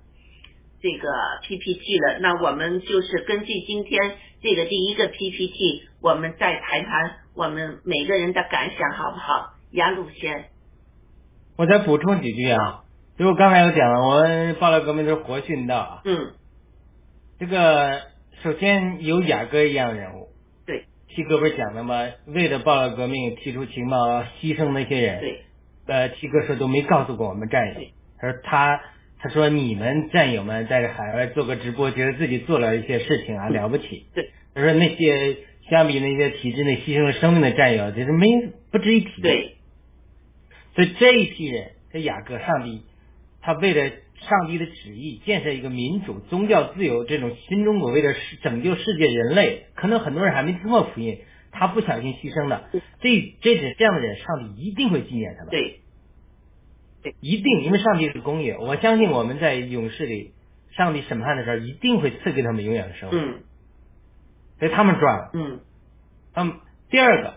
[0.82, 1.10] 这个
[1.44, 2.20] PPT 了。
[2.20, 4.00] 那我们就是根据今天
[4.42, 9.54] 这个第一个 PPT，我们再谈谈我们每个人的感想，好不好？
[9.72, 10.46] 雅鲁先，
[11.58, 12.84] 我再补充几句啊，
[13.18, 16.02] 就我刚才有讲了，我们报了革命是活训道。
[16.04, 16.34] 嗯，
[17.40, 18.02] 这个
[18.44, 20.28] 首先有雅各一样人物。
[20.66, 22.06] 对七哥不是讲了吗？
[22.26, 25.22] 为了报了革命，提出情报，牺牲那些人。
[25.22, 25.46] 对。
[25.88, 27.82] 呃，七哥说都没告诉过我们战友。
[28.18, 28.82] 他说他
[29.22, 34.06] 他说你们战友们在海外做个直播，觉得自己做了一些事情啊，了不起。
[34.14, 34.32] 对。
[34.54, 35.38] 他说那些
[35.70, 38.28] 相比那些体制内牺牲了生命的战友，就是没
[38.72, 39.22] 不值一提。
[39.22, 39.56] 对。
[40.76, 42.82] 所以这一批人，这雅各上帝，
[43.42, 43.92] 他为了。
[44.22, 48.14] 上帝的旨意，建设一个民主、宗教自由这种新中国，为了
[48.44, 51.18] 拯救世界人类，可能很多人还没听过福音，
[51.52, 52.70] 他不小心牺牲了。
[53.02, 55.50] 这这是这样的人，上帝一定会纪念他的。
[55.50, 55.80] 对，
[57.04, 60.34] 对，一定，因为上帝是公义，我相信我们在勇士里，
[60.72, 63.18] 上帝审判的时候一定会赐给他们永远的生活。
[63.18, 63.40] 嗯，
[64.60, 65.32] 所以他们赚了。
[65.34, 65.60] 嗯，
[66.36, 67.34] 嗯，第二个，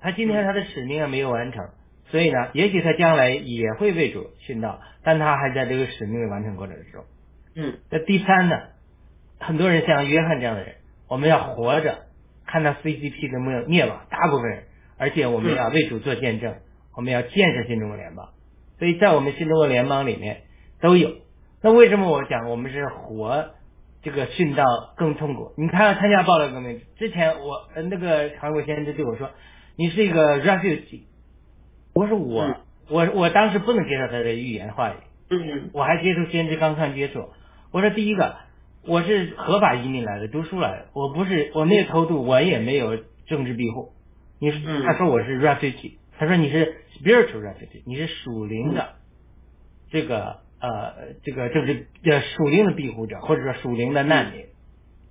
[0.00, 1.70] 他今天他的使命还没有完成。
[2.10, 7.04] 所以呢，也许他将来也会为主殉道，但他还在这个使命完成过程之中。
[7.54, 7.78] 嗯。
[7.90, 8.56] 那第三呢，
[9.38, 10.74] 很多人像约翰这样的人，
[11.08, 12.00] 我们要活着
[12.44, 14.64] 看到 CCP 的灭灭亡，大部分人，
[14.98, 16.56] 而且我们要为主做见证，
[16.94, 18.28] 我们要建设新中国联邦。
[18.82, 20.42] 所以在我们新中国联邦里面
[20.80, 21.12] 都有。
[21.62, 23.50] 那为什么我讲我们是活
[24.02, 24.64] 这个殉道
[24.96, 25.52] 更痛苦？
[25.56, 29.30] 你看参加暴乱革命之前，我那个韩国先生对我说
[29.78, 31.02] ：“你是一个 refugee。”
[31.94, 32.56] 我说我
[32.88, 34.94] 我我当时不能接受他的语言话语，
[35.30, 37.28] 嗯，我还接触先知刚刚接触。
[37.70, 38.34] 我说第一个，
[38.84, 42.96] 我是合法移民来的，读书来的，我不是我没有偷渡，我也没有
[43.28, 43.92] 政治庇护。
[44.40, 44.50] 你
[44.84, 48.90] 他说我是 refugee，他说你是 spiritual refugee，你是属灵的
[49.90, 54.44] 这个呃这个就是呃属灵的庇护者，或者说属灵的难民。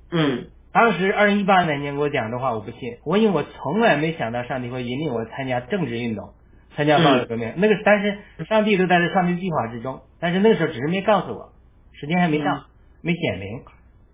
[0.10, 6.30] 嗯，当时二零一八年给我讲的话，我不信，我因为我从来没想到上帝会引领我参加政治运动。
[6.74, 11.52] 参加暴力革命，那个但是上帝都在这上帝计划之中，但是那个时候只是没告诉我，
[11.92, 12.66] 时间还没到，
[13.02, 13.64] 没显明。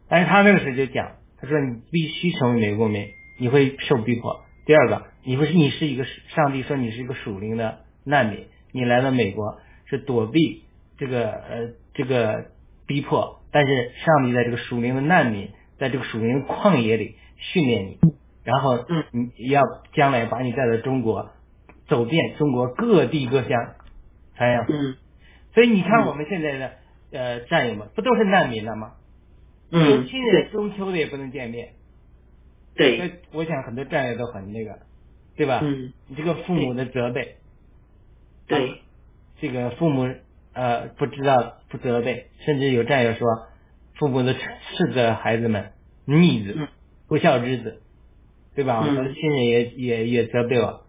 [0.09, 4.43] 但是他那个时候就讲，他说你必须成为美国公民，你会受逼迫。
[4.65, 10.63] 第二个，你不是你是一个上帝说你是一个属灵的难民，你来到美国是躲避
[10.97, 12.45] 这个呃这个
[12.85, 17.99] 逼迫，但是上帝在这个属灵的难民，在这个属灵旷野里训练你，
[18.45, 19.61] 然后嗯你要
[19.93, 21.29] 将来把你带到中国。
[21.89, 23.51] 走遍中国各地各乡，
[24.35, 24.65] 哎呀。
[24.67, 24.97] 嗯，
[25.53, 26.71] 所以你看我们现在的
[27.11, 28.91] 呃战友们，不都是难民了吗？
[29.71, 31.69] 嗯，有亲人中秋的也不能见面。
[32.75, 33.21] 对。
[33.31, 34.79] 我想很多战友都很那个，
[35.37, 35.61] 对吧？
[35.63, 35.93] 嗯。
[36.07, 37.37] 你这个父母的责备。
[38.47, 38.81] 对。
[39.39, 40.13] 这个父母
[40.53, 43.27] 呃不知道不责备，甚至有战友说，
[43.95, 45.71] 父母的斥责孩子们
[46.05, 46.67] 逆子、
[47.07, 47.81] 不孝之子，
[48.55, 48.79] 对吧？
[48.79, 50.85] 我的亲人也也也责备我。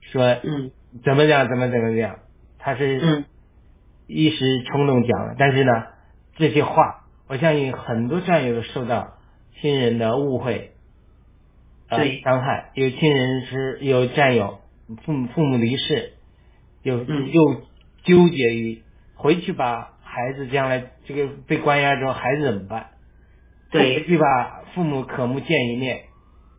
[0.00, 0.72] 说嗯
[1.04, 2.18] 怎么讲怎么怎么样，
[2.58, 3.24] 他是嗯
[4.08, 5.72] 一时冲动讲的，但是呢
[6.34, 9.12] 这些话我相信很多战友受到
[9.60, 10.71] 亲人的误会，
[11.98, 12.20] 对。
[12.20, 14.60] 伤害，有亲人是有战友
[15.04, 16.12] 父母父母离世，
[16.82, 17.30] 有嗯。
[17.30, 17.62] 又
[18.04, 18.82] 纠结于
[19.14, 22.86] 回去把孩子将来这个被关押之后，孩子怎么办？
[23.70, 24.62] 对，对吧？
[24.74, 26.00] 父母渴慕见一面，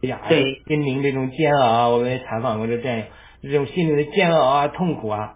[0.02, 3.06] 哎呀，对，心灵这种煎熬啊，我们也采访过这战友，
[3.42, 5.36] 这种心灵的煎熬啊、痛苦啊，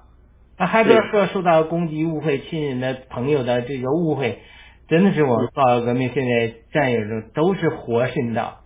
[0.58, 4.40] 那还不要说受到攻击、误会、亲人的朋友的这个误会，
[4.88, 8.62] 真的是我们报道革命现在战友中都是活殉道，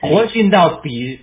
[0.00, 1.20] 活殉道比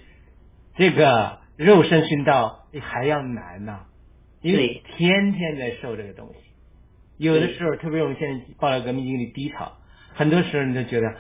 [0.76, 3.86] 这个肉身殉道还要难呐、
[4.42, 6.40] 因为天天在受这个东西。
[7.18, 9.74] 有的时候，特别我们现在报道革命经历低潮，
[10.16, 11.16] 很多时候你就觉得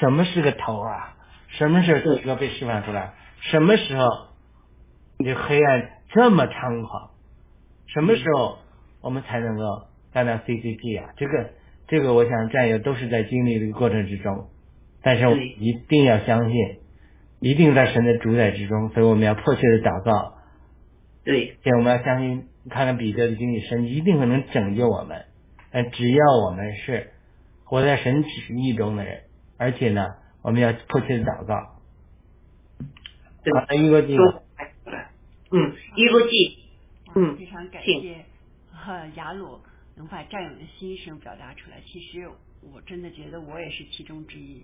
[0.00, 1.16] 什么是个头啊？
[1.48, 3.14] 什么时候需要被释放出来？
[3.40, 4.08] 什么时候
[5.18, 7.10] 你这黑暗这么猖狂？
[7.86, 8.58] 什么时候
[9.00, 11.10] 我们才能够干到 CCP 啊？
[11.16, 11.50] 这个
[11.86, 14.48] 这个，我想战友都是在经历这个过程之中，
[15.02, 16.78] 但是我一定要相信，
[17.40, 20.38] 一定在神的主宰之中，所以我们要迫切的祷告，
[21.24, 25.26] 对，且我们要相信，看看彼得的经历，神一定会能拯救我们。
[25.70, 27.12] 但只要我们是
[27.64, 29.24] 活在神旨意中的人，
[29.58, 30.06] 而且呢，
[30.42, 31.80] 我们要迫切的祷告。
[33.44, 34.00] 对好，那一个
[35.50, 36.58] 嗯，一国际，
[37.14, 38.24] 嗯非常感谢
[38.86, 39.60] 呃雅鲁
[39.96, 41.76] 能把战友的心声表达出来。
[41.86, 42.28] 其实
[42.72, 44.62] 我真的觉得我也是其中之一。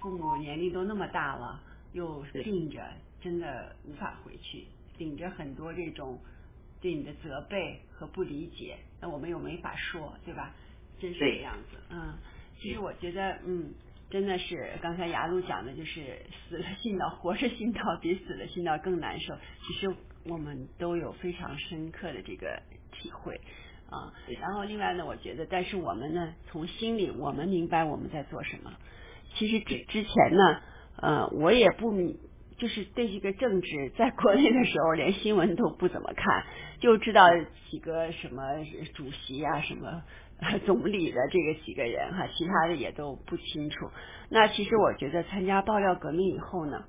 [0.00, 1.62] 父母年龄都那么大了，
[1.94, 2.78] 又病着，
[3.22, 4.66] 真的无法回去，
[4.98, 6.18] 顶着很多这种
[6.82, 10.54] 对你的责备和不理解，那我们又没法说，对吧？
[11.00, 12.14] 真是这样子，嗯。
[12.60, 13.74] 其实我觉得，嗯，
[14.10, 19.34] 真的是刚才雅露讲的，就是死了心道，活着心道比死了心道更难受。
[19.66, 23.40] 其实我们都有非常深刻的这个体会
[23.90, 24.14] 啊。
[24.40, 28.72] 然后另外呢，我觉得，但是我们呢，从心里我们明白我们在做什么。
[29.34, 30.62] 其实之之前呢，
[30.96, 32.16] 呃，我也不明，
[32.56, 36.44] 就是对这个政治， 在国内的时候连新闻都不怎么看，
[36.80, 37.28] 就知道
[37.70, 38.42] 几个什么
[38.94, 40.02] 主席啊，什么
[40.64, 43.90] 总理的这个几个人哈，其他的也都不清楚。
[44.30, 46.84] 那其实我觉得参加爆料革命以后呢，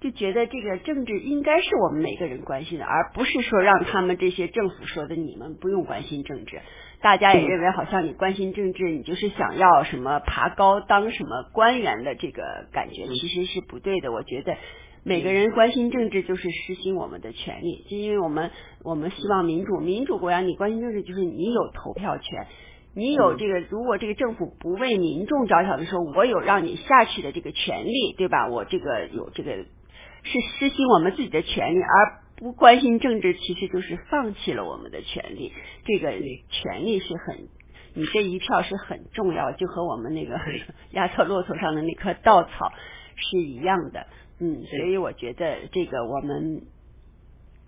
[0.00, 6.60] 就觉得这个政治应该是我们每个人关心的，而不是说让他们这些政府说的你们不用关心政治。
[7.00, 12.42] 大家也认为好像你关心政治，你就是想要什么爬高当什么官员的这个
[12.72, 14.10] 感觉，其实是不对的。
[14.10, 14.56] 我觉得
[15.04, 18.50] 每个人关心政治就是实行我们的权利，就因为我们
[18.82, 22.46] 我们希望民主，民主国家你关心政治就是你有投票权。
[22.94, 28.48] 你有这个，如果这个政府不为民众着想的时候，我有让你下去的这个权利，对吧？
[28.48, 35.52] 我这个有这个是实行我们自己的权利，而不关心政治，其实就是放弃了我们的权利。
[35.84, 37.48] 这个权利是很，
[37.94, 40.38] 你这一票是很重要，就和我们那个
[40.92, 42.72] 压到骆驼上的那棵稻草
[43.16, 44.06] 是一样的。
[44.38, 46.62] 嗯，所以我觉得这个我们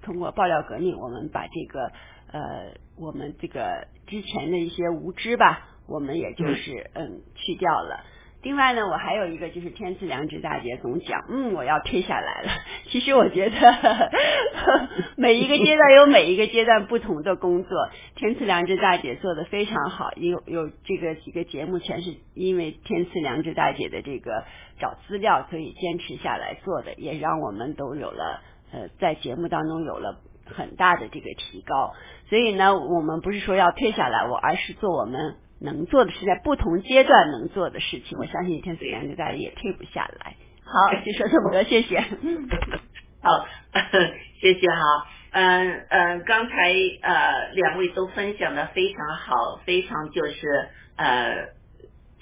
[0.02, 1.90] 通过爆料革命，我们把这个
[2.30, 8.04] 呃，我们这个之前的一些无知吧，我们也就是嗯去掉了。
[8.42, 12.48] 另外呢，我还有一个就是天赐良知大姐总讲，嗯，我要退下来了。
[12.86, 14.10] 其实我觉得
[15.16, 24.44] 每一个阶段有每一个阶段不同的工作，天赐良知大姐做的非常好，有有这个几个节目全是因为天赐良知大姐的这个
[24.78, 28.40] 找资料所以坚持下来做的，也让我们都有了
[28.72, 31.92] 呃在节目当中有了很大的这个提高。
[32.30, 35.36] 所以呢，我们不是说要退下来，我而是做我们。
[35.60, 40.36] 能做的是在不同阶段能做的事情，我相信天赐良给大家也退不下来。
[40.64, 42.00] 好，就说这么多，谢谢。
[43.22, 43.46] 好，
[44.40, 45.06] 谢谢哈。
[45.32, 46.72] 嗯嗯，刚才
[47.02, 51.50] 呃两位都分享的非常好，非常就是呃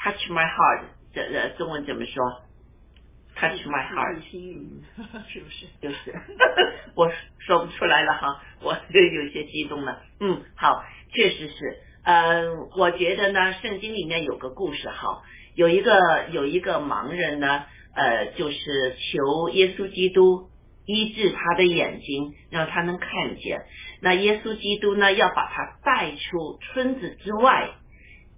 [0.03, 0.81] touch my heart，
[1.15, 2.43] 这这中文怎么说
[3.37, 4.83] ？touch my heart，心灵
[5.29, 5.67] 是不是？
[5.81, 6.15] 就是
[6.95, 10.03] 我说不出来了哈，我就有些激动了。
[10.21, 11.79] 嗯，好，确实是。
[12.11, 15.21] 嗯，我觉得呢，圣经里面有个故事哈，
[15.55, 20.49] 有一个有一个盲人呢，呃，就是求耶稣基督
[20.87, 23.61] 医治他的眼睛，让他能看见。
[24.01, 27.73] 那耶稣基督呢，要把他带出村子之外，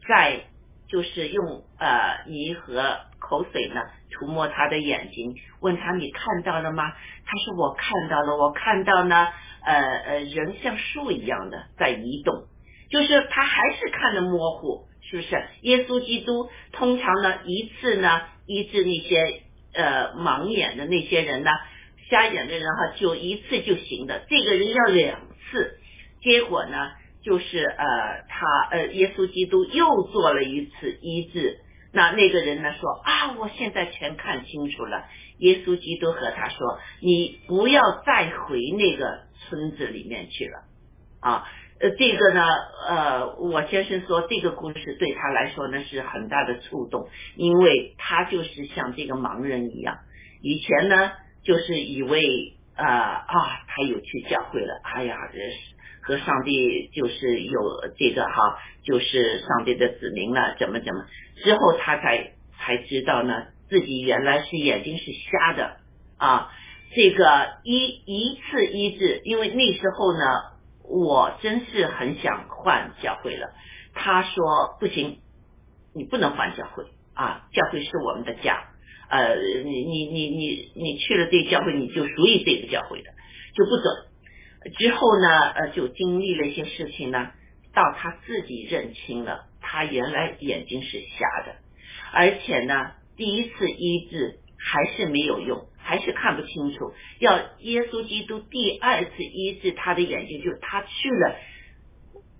[0.08, 0.46] 再
[0.88, 6.90] 就是用呃泥和口水呢涂抹他的眼睛，问他你看到了吗？
[7.24, 9.28] 他说我看到了，我看到呢，
[9.64, 12.49] 呃呃，人像树一样的在移动。
[12.90, 15.44] 就是他还是看得模糊，是不是？
[15.62, 19.42] 耶稣基督通常呢一次呢医治那些
[19.72, 21.50] 呃盲眼的那些人呢，
[22.10, 25.78] 瞎眼的人哈就一次就行的，这个人要两次，
[26.20, 26.90] 结果呢
[27.22, 27.86] 就是呃
[28.28, 31.60] 他呃耶稣基督又做了一次医治，
[31.92, 35.04] 那那个人呢说啊我现在全看清楚了，
[35.38, 40.64] 耶稣基督和他说你不要再回那个村子里面去了
[41.20, 41.46] 啊。
[41.80, 42.42] 呃，这个呢，
[42.88, 49.96] 呃，我先生说这个故事对他来说呢是很大的触动，因为他就是像这个盲人一样，
[50.42, 51.10] 以前呢
[51.42, 53.26] 就是以为啊啊，
[53.66, 55.56] 他有去教会了，哎呀，这是
[56.02, 57.60] 和上帝就是有
[57.96, 61.06] 这个哈，就是上帝的子民了，怎么怎么，
[61.42, 65.76] 之后他才才知道呢，自己原来是眼睛是瞎的
[66.18, 66.50] 啊。
[66.92, 67.24] 这个
[67.62, 70.18] 一一次医治，因为那时候呢，
[70.90, 73.52] 我真是很想换教会了。
[73.94, 75.20] 他说不行，
[75.94, 76.84] 你不能换教会
[77.14, 78.68] 啊，教会是我们的家。
[79.08, 83.10] 呃，你你你你你去了这个教会，你就属于这个教会的，
[83.54, 84.72] 就不准。
[84.78, 87.30] 之后呢，呃，就经历了一些事情呢，
[87.74, 91.56] 到他自己认清了，他原来眼睛是瞎的，
[92.12, 95.66] 而且呢，第一次医治还是没有用。
[95.90, 101.36] 还是看不清楚，要耶稣基督第二次医治他的眼睛，就是他去了，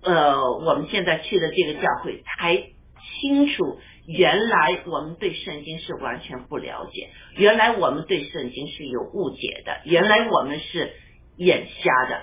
[0.03, 2.55] 呃，我们现在去的这个教会，才
[3.19, 10.93] 清楚原来我们对圣经是完全不了解，原来我们对圣经是有误解的，原来我们是
[11.35, 12.21] 眼瞎的，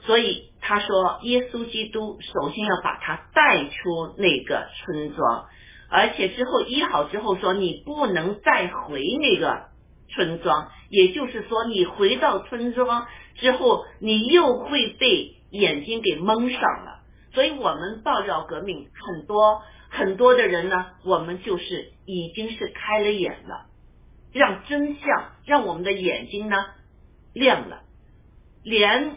[0.00, 5.46] 所以他说，耶稣基督首先要把他带出那个村庄，
[5.88, 9.69] 而且之后医好之后说，你不能再回那个。
[10.14, 13.06] 村庄，也就是说，你回到村庄
[13.36, 17.00] 之后，你又会被眼睛给蒙上了。
[17.32, 23.66] 所以，我们爆料革命很多很多的人呢，我们就是已经是开了眼了，
[24.32, 26.56] 让真相，让我们的眼睛呢
[27.32, 27.82] 亮了。
[28.64, 29.16] 连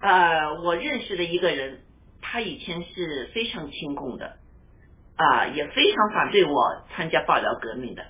[0.00, 1.80] 呃，我认识的一个人，
[2.20, 4.36] 他以前是非常亲共的
[5.16, 8.04] 啊，也非常反对我参加爆料革命的，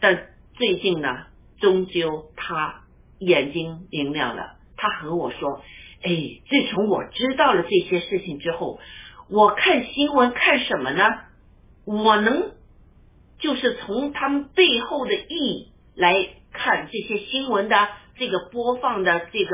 [0.00, 0.31] 但。
[0.54, 1.08] 最近呢，
[1.60, 2.82] 终究他
[3.18, 4.56] 眼睛明亮了。
[4.76, 5.62] 他和我说
[6.02, 8.78] ：“哎，自从我知道了这些事情之后，
[9.30, 11.04] 我看新闻看什么呢？
[11.84, 12.52] 我能
[13.38, 16.14] 就是从他们背后的意义来
[16.52, 17.88] 看这些新闻的
[18.18, 19.50] 这个播放的这个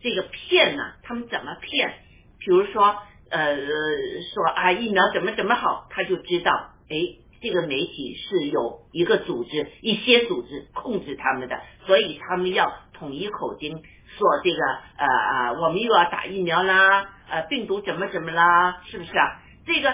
[0.00, 0.82] 这个骗呢？
[1.02, 1.92] 他们怎么骗？
[2.38, 2.96] 比如说，
[3.30, 14.64] 呃，说啊疫苗怎么怎么好，他就知道，哎。”这个媒体是有一个组织，一些组织控制他们的，所以他们要统一口径，说这个
[14.96, 19.42] 呃啊，我们又要打疫苗啦，呃，病毒怎么怎么啦，是不是啊？
[19.64, 19.90] 这个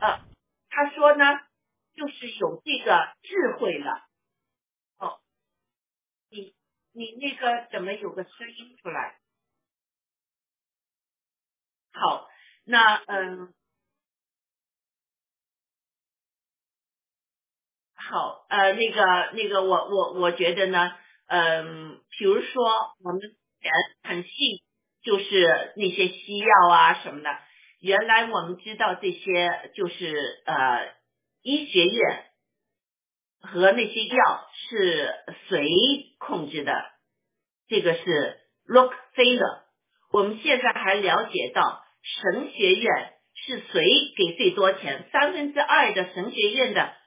[0.00, 0.20] 呃，
[0.68, 1.24] 他说呢，
[1.94, 3.92] 就是有这个智慧了。
[4.98, 5.20] 哦，
[6.30, 6.54] 你
[6.92, 9.18] 你那个怎么有个声音出来？
[11.92, 12.28] 好，
[12.64, 13.54] 那嗯。
[18.10, 20.92] 好，呃，那个，那个，我我我觉得呢，
[21.28, 22.68] 嗯，比如说
[23.04, 23.20] 我们
[24.02, 24.30] 很信，
[25.04, 27.30] 就是那些西药啊什么的，
[27.80, 30.92] 原来我们知道这些就是呃
[31.42, 32.24] 医学院
[33.42, 35.14] 和那些药是
[35.48, 35.68] 谁
[36.18, 36.72] 控制的？
[37.68, 39.60] 这个是 Rockefeller。
[40.12, 43.84] 我们现在还了解到神学院是谁
[44.16, 45.08] 给最多钱？
[45.12, 46.98] 三分之二的神学院的。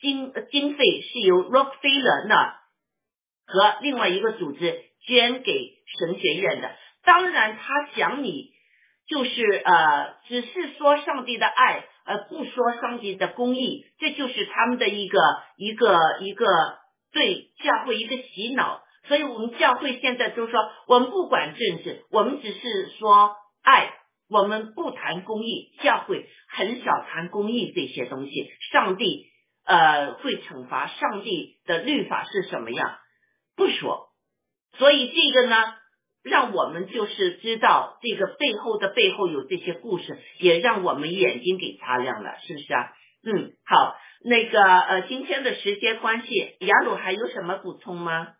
[0.00, 2.60] 经经费是由 Rockefeller 那
[3.46, 6.76] 和另外一个组织捐给神学院的。
[7.04, 8.50] 当然，他讲你
[9.06, 15.18] 就是呃，只是说上帝的爱，而不说上帝的公义，这就是他们的一个
[15.56, 16.46] 一个一个
[17.12, 18.82] 对教会一个洗脑。
[19.06, 23.92] 所以我们教会现在都说，我们不管政治，我们只是说爱，
[24.30, 28.50] 我们不谈公义，教会很少谈公义这些东西。
[28.72, 29.33] 上帝。
[29.64, 32.98] 呃，会惩罚上帝的律法是什么样？
[33.56, 34.08] 不说，
[34.76, 35.56] 所以这个呢，
[36.22, 42.92] 让我们就是知道这个背后的背后有这些故事，也让我们眼睛给擦亮了，是不是啊？
[43.26, 48.34] 嗯，好，那个呃，今天的时间关系，雅鲁还有什么补充吗？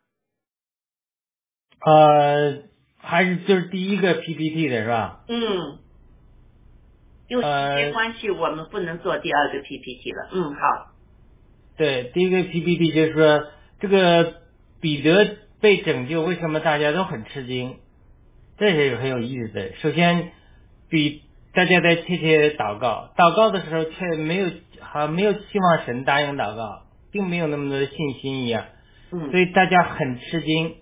[1.81, 2.65] 呃，
[2.99, 5.25] 还是就是第一个 PPT 的是吧？
[5.29, 5.79] 嗯，
[7.29, 10.29] 因为时间关系，我们不能做第二个 PPT 了。
[10.33, 10.94] 嗯，好。
[11.77, 13.47] 对，第一个 PPT 就是说，
[13.81, 14.35] 这个
[14.81, 17.77] 彼得被拯救，为什么大家都很吃惊？
[18.57, 19.73] 这是很有意思的。
[19.83, 20.31] 首先，
[20.89, 21.23] 比
[21.53, 28.67] 大家在切切祷告，祷告的时候却没有，好像没有期望神答应祷告，并没有那么多的信心一样。
[29.11, 29.33] 嗯。
[29.33, 30.77] 所以大家很吃惊。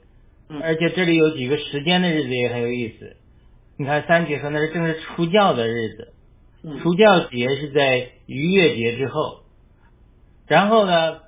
[0.50, 0.60] 嗯。
[0.62, 3.16] 而且这里有几个时间的日子也很有意思。
[3.78, 6.12] 你看三节说那是正是出教的日子。
[6.64, 6.80] 嗯。
[6.80, 9.41] 出教节是在逾越节之后。
[10.52, 11.20] 然后呢，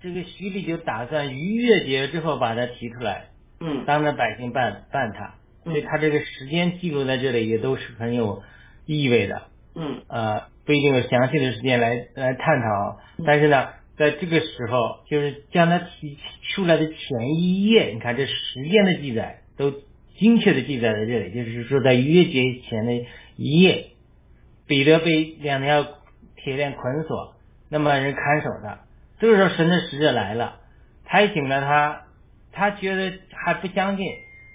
[0.00, 5.34] 这个徐礼就打算逾越节之后把他提出来，嗯，当着百姓办办他，
[5.64, 8.44] 所以他这个时间记录在这里也都是很有
[8.84, 9.48] 意味的。
[9.74, 10.02] 嗯。
[10.06, 16.16] 呃，不一定有详细的时间来来探讨，但是呢，在这个时候，就是将它提
[16.54, 19.72] 出来的前一页，你看这时间的记载都
[20.16, 22.92] 精确的记载在这里，就是说在逾越节前的
[23.34, 23.86] 一夜，
[24.68, 25.84] 彼得被两条
[26.36, 27.34] 铁链捆锁，
[27.68, 28.80] 那么人看守他，
[29.18, 30.60] 这个时候神的使者来了，
[31.04, 32.02] 拍醒了他，
[32.52, 34.06] 他觉得还不相信，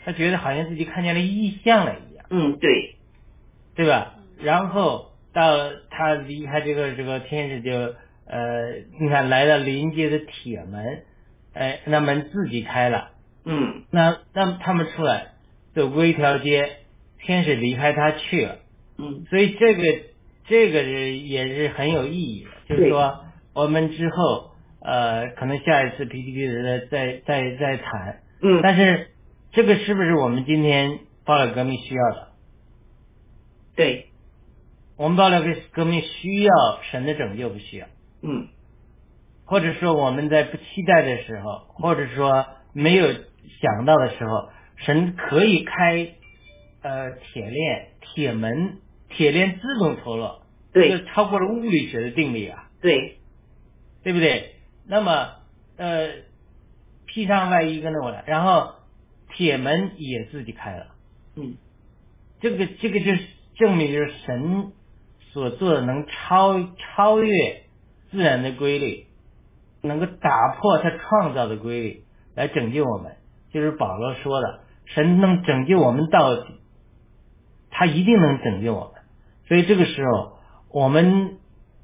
[0.05, 2.25] 他觉得好像自己看见了异象了一样。
[2.29, 2.95] 嗯，对，
[3.75, 4.15] 对吧？
[4.39, 5.57] 然后到
[5.89, 7.71] 他离开这个这个天使就
[8.25, 11.03] 呃，你看来到临街的铁门，
[11.53, 13.11] 哎，那门自己开了，
[13.43, 13.83] 嗯。
[13.91, 15.33] 那那他们出来
[15.75, 16.77] 走过一条街，
[17.19, 18.59] 天使离开他去了，
[18.97, 19.25] 嗯。
[19.29, 19.83] 所以这个
[20.51, 23.23] 这个是也是很有意义的，就是说
[23.55, 24.51] 我们之后
[24.81, 29.11] 呃，可能下一次 PPT 的再再再谈，嗯，但是
[29.53, 32.27] 这个是不是我们今天报了革命需要的？
[33.75, 34.07] 对，
[34.97, 36.53] 我们报了个革命需要
[36.91, 37.87] 神的拯救，不需要，
[38.21, 38.49] 嗯。
[39.45, 46.15] 或者说我们在不期待的时候，或者说没有想到的时候，神可以开
[46.81, 48.77] 呃铁链、铁门、
[49.09, 50.40] 铁链自动脱落，
[50.73, 53.19] 对这超过了物理学的定理啊，对，
[54.03, 54.55] 对不对？
[54.87, 55.35] 那么
[55.77, 56.09] 呃
[57.05, 58.75] 披上外衣跟着我来，然后
[59.33, 60.87] 铁门也自己开了。
[61.35, 61.55] 嗯
[62.39, 63.19] 这个这个就是
[63.55, 64.71] 证明，就是神
[65.31, 67.63] 所做的能超超越
[68.09, 69.05] 自然的规律，
[69.81, 72.03] 能够打破他创造的规律
[72.35, 73.17] 来拯救我们。
[73.53, 76.61] 就是保罗说的，神能拯救我们到底，
[77.69, 79.01] 他一定能拯救我们。
[79.47, 80.39] 所以这个时候，
[80.73, 81.37] 我们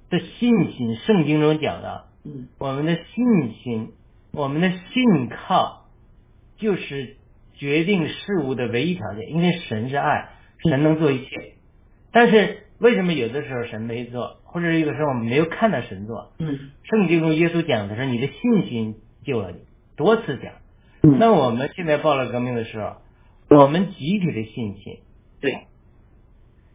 [0.10, 3.92] 的信心，圣经中讲的，嗯我们的信心，
[4.32, 5.86] 我们的信靠，
[6.58, 7.18] 就是
[7.56, 9.30] 决定事物的唯一条件。
[9.30, 11.54] 因为神是爱，神能做一切。
[12.12, 16.32] 但是为什么有的时候神没做，或者有的时候我们没有看到神做？
[16.40, 18.96] 嗯圣经中耶稣讲的是你的信心
[19.26, 19.58] 救了你，
[19.98, 20.54] 多次讲。
[21.04, 22.96] 嗯，那我们现在报了革命的时候，
[23.50, 25.00] 我们集体的信心
[25.42, 25.68] 对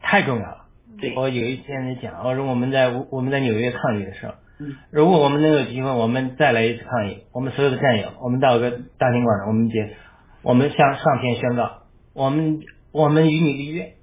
[0.01, 0.62] 太重要了。
[1.01, 4.77] 对，我有一天在讲，我说我们在我们在纽约抗议的时候，嗯。
[4.90, 9.97] 如果我们能有机会，我们再来一次抗议，我们所有的战友，我们到个大庭广众，我们接，
[10.43, 11.82] 我们向上天宣告，
[12.14, 12.60] 我们
[12.93, 13.94] 我们与你立约，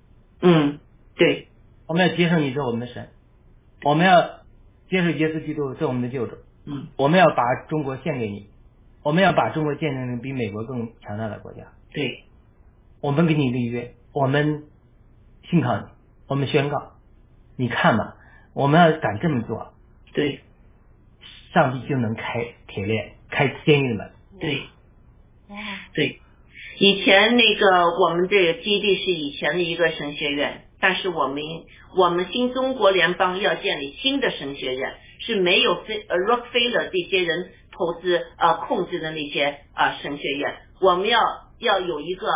[0.41, 0.79] 嗯
[1.15, 1.47] 对。
[1.87, 3.07] 我们要接受你做我们的神，
[3.83, 4.21] 我们要
[4.89, 6.35] 接受耶稣基督做我们的救主，
[6.65, 6.87] 嗯。
[6.97, 8.47] 我们要把中国献给你，
[9.03, 11.63] 我们要把中国建成比美国更强大的国家，
[11.93, 12.25] 对。
[13.01, 14.65] 我们给你立约，我们
[15.49, 15.83] 信靠你，
[16.29, 16.91] 我们宣告，
[17.57, 18.15] 你看吧，
[18.53, 19.73] 我们要敢这么做，
[20.13, 20.41] 对
[21.51, 24.11] 上帝就能开铁链，开监狱的门。
[24.39, 24.61] 对
[25.49, 25.57] 哇，
[25.95, 26.21] 对，
[26.77, 31.41] 以前那个我们这个基地是以前的一个神学院，但是我们
[31.97, 41.19] 我们新中国联邦要建立新的神学院，是没有菲呃 Rockefeller 这些人投资呃控制的那些啊、呃、神学院，我们要
[41.57, 42.27] 要有一个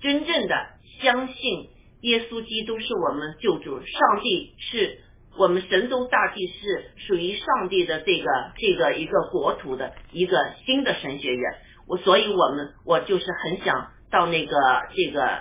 [0.00, 0.70] 真正的
[1.02, 1.68] 相信
[2.02, 4.98] 耶稣基督是我们救主，上帝是。
[5.34, 11.54] 我们神州大地是属于上帝的这个这个一个国土的一个新的神学院，
[11.88, 14.54] 我所以我们我就是很想到那个
[14.94, 15.40] 这个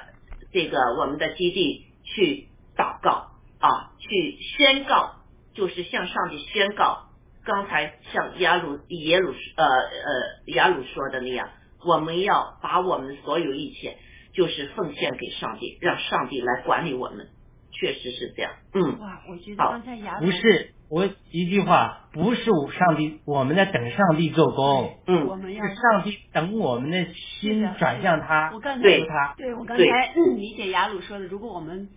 [0.53, 2.47] 这个我们的基地去
[2.77, 5.15] 祷告啊，去宣告，
[5.53, 7.09] 就是向上帝宣告。
[7.43, 11.49] 刚才像耶鲁耶鲁呃呃雅鲁说的那样，
[11.85, 13.97] 我们要把我们所有一切
[14.33, 17.27] 就是奉献给上帝，让上帝来管理我们。
[17.73, 29.33] 确实是这样，嗯，哇，我觉得好刚才雅不是我一句话，不是上帝，我们在等上帝做工，嗯我们要是上帝等我们的心的转向他，我刚才对他。
[29.37, 31.89] 对我刚才嗯理解雅鲁说的，如果我们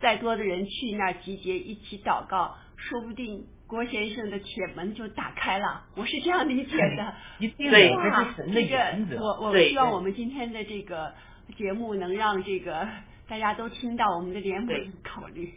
[0.00, 5.84] 再多的人去那儿集结一起祷告，说不定郭先生的铁门就打开了。
[5.96, 7.14] 我是这样理解的。
[7.40, 9.16] 一定对的，这哇是神的这原则。
[9.18, 11.12] 个我我希望我们今天的这个
[11.56, 12.88] 节目能让这个
[13.28, 15.54] 大家都听到我们的联对盟考虑。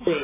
[0.00, 0.14] 哇对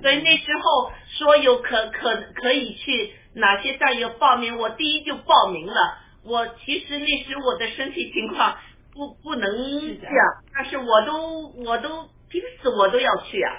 [0.00, 0.22] 所以。
[0.22, 5.98] 那时候说有可可可以去哪些战友报名，我第一就报名了。
[6.22, 8.56] 我其实那时我的身体情况
[8.92, 9.50] 不不能
[10.00, 10.16] 这样，
[10.54, 13.52] 但是我都我都平时我都要去啊，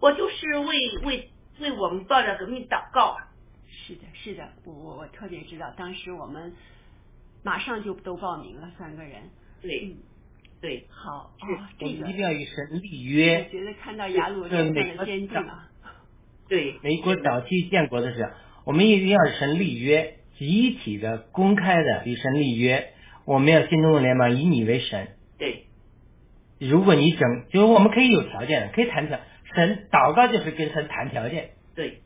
[0.00, 1.30] 我就是为为
[1.60, 3.28] 为我们报了革命祷告啊。
[3.68, 6.54] 是的，是的，我我我特别知道，当时我们
[7.42, 9.30] 马上就都报名了，三个人。
[9.64, 9.96] 对嗯，
[10.60, 13.48] 对，好是啊，这个我们一定要与神立约我约。
[13.50, 15.70] 觉得看到雅鲁这脸上的美啊，
[16.48, 18.30] 对， 美国早期建国的时候，
[18.66, 22.90] 我们一定要与神立约，集体的、公开的与神立约。
[23.24, 25.08] 我们要新中国联盟以你为神，
[25.38, 25.64] 对，
[26.58, 29.18] 如果你整，就是我们可以有条件的，可以谈条。
[29.54, 32.02] 神祷告就是跟神谈条件，对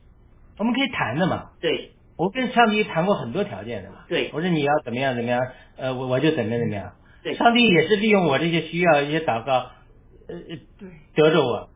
[0.59, 1.51] 我们可以谈的嘛。
[1.61, 4.05] 对我跟上帝谈过很多条件的嘛。
[4.09, 5.41] 对我说你要怎么样怎么样，
[5.77, 6.93] 呃，我我就怎么样怎么样。
[7.23, 7.35] 对。
[7.35, 9.71] 上帝也是利用我这些需要一些祷告，
[10.29, 10.89] 呃，呃对。
[11.15, 11.71] 得着我，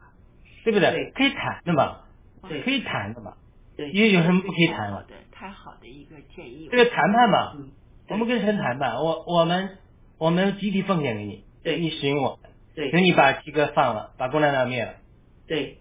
[0.64, 0.90] 对不对？
[0.90, 1.10] 对。
[1.12, 2.00] 可以谈的嘛，
[2.48, 2.62] 对。
[2.62, 3.34] 可以谈的嘛。
[3.76, 3.90] 对。
[3.90, 5.02] 因为有什么不可以谈嘛？
[5.08, 6.68] 对，太好的一个建议。
[6.70, 7.70] 这个谈判嘛，嗯
[8.08, 9.78] 我们跟神谈判，我我们
[10.18, 11.78] 我们集体奉献给你，对。
[11.78, 12.38] 你使用我，
[12.74, 12.90] 对。
[12.90, 14.94] 请你把七哥放了，把共产党灭了，
[15.46, 15.78] 对。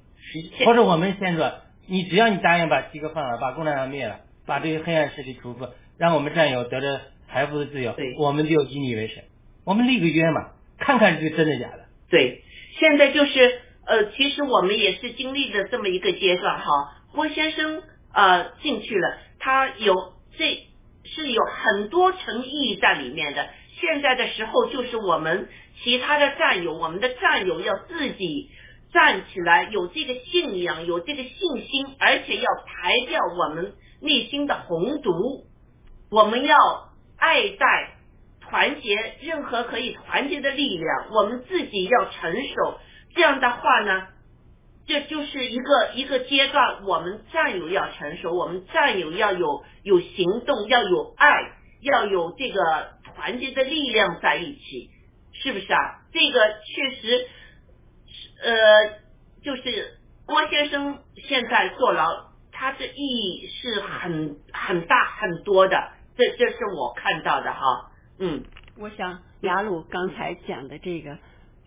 [0.65, 1.51] 或者我们先说，
[1.88, 5.67] 你只要你答应把七哥放了，把共产党灭了，把这个黑暗势力除负，
[5.97, 9.23] 让我们战友得着财富的自由对，我们就以你为神，
[9.65, 11.85] 我们立个约嘛，看看是真的假的。
[12.09, 12.43] 对，
[12.79, 16.65] 现在就是呃，其实我们也是经历了这么一个阶段哈。
[17.13, 17.83] 郭先生
[18.13, 20.67] 呃进去了，他有这
[21.03, 23.49] 是有很多层意义在里面的。
[23.79, 25.49] 现在的时候，就是我们
[25.83, 28.49] 其他的战友，我们的战友要自己
[28.93, 31.31] 站起来，有这个信仰，有这个信
[31.67, 35.45] 心，而且要排掉我们内心的红毒。
[36.11, 36.55] 我们要
[37.17, 37.95] 爱戴、
[38.52, 42.80] 团结任何可以团结的力量，我们自己要成熟。
[43.15, 44.07] 这样的话呢，
[44.86, 52.61] 这就是一个一个阶段，我们战友要成熟，我们战友要有有行动，要有爱，要有这个
[53.15, 54.90] 团结的力量在一起，
[55.32, 56.02] 是不是啊？
[56.11, 57.28] 这个确实，
[58.44, 58.99] 呃，
[59.45, 67.90] 就是郭先生现在坐牢，他的意义是很很大很多的，这这是我看到的哈，
[68.23, 68.43] 嗯，
[68.77, 71.18] 我想雅鲁刚才讲的这个，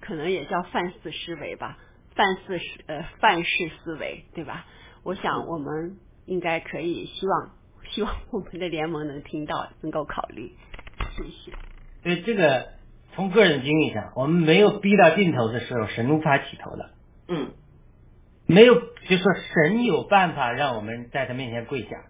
[0.00, 1.76] 可能也叫范式思维吧，
[2.14, 4.64] 范式呃范式思维，对吧？
[5.02, 7.50] 我想我们应该可以希望
[7.90, 10.52] 希望我们的联盟能听到，能够考虑。
[11.16, 11.52] 谢谢。
[12.04, 12.68] 所以这个
[13.14, 16.90] 从个人经历上，我们没有逼到尽头的时候，神无法起头的。
[17.26, 17.50] 嗯，
[18.46, 22.04] 没有，就说神有办法让我们在他面前跪下。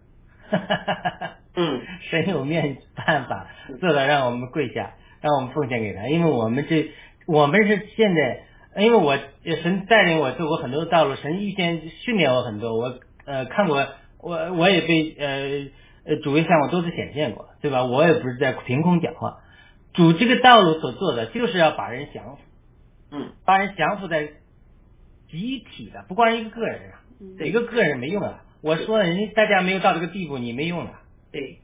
[1.57, 1.81] 嗯，
[2.11, 3.47] 神有面办法
[3.81, 6.91] 做到让我们跪下，让我们奉献给他，因为我们这
[7.27, 8.45] 我们是现在，
[8.77, 9.16] 因为我
[9.62, 13.87] 神带领我走过很多道路，神预先训练我很多，我呃看过，
[14.21, 15.71] 我我也被呃
[16.07, 17.85] 呃主位向我多次显现过，对吧？
[17.85, 19.39] 我也不是在凭空讲话，
[19.93, 22.39] 主这个道路所做的就是要把人降服，
[23.12, 24.29] 嗯，把人降服在
[25.31, 27.01] 集体的，不光是一个个人啊，
[27.39, 28.41] 对一个个人没用啊。
[28.65, 30.93] 我说了，人家大家没有到这个地步，你没用的。
[31.31, 31.59] 对，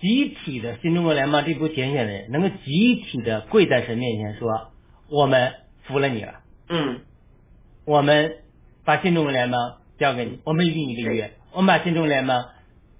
[0.00, 4.72] 集体的新中国联邦这部拣选的人，能够集体的跪在神面前说
[5.08, 5.52] ：“我们
[5.84, 7.02] 服了你了，嗯，
[7.84, 8.38] 我们
[8.84, 12.46] 把新中国联邦交给你，我们与你立约，我们把新中国联邦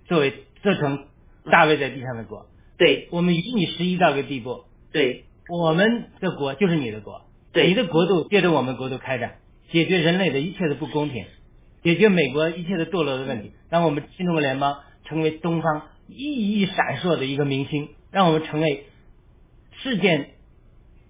[0.05, 0.33] 作为
[0.63, 1.07] 做成
[1.51, 2.47] 大卫在地上的国，
[2.79, 3.09] 对。
[3.11, 5.25] 我们与你十一到个地步，对。
[5.49, 7.23] 我们的国就是你的国，
[7.53, 7.67] 对。
[7.67, 9.39] 你的国度借着我们国度开展，
[9.73, 11.25] 解决人类的一切的不公平，
[11.87, 18.87] 解决美国一切的堕落的问题，让我们新中国联邦成为东方熠熠闪烁的一个明星，让我们成为
[19.71, 20.31] 世界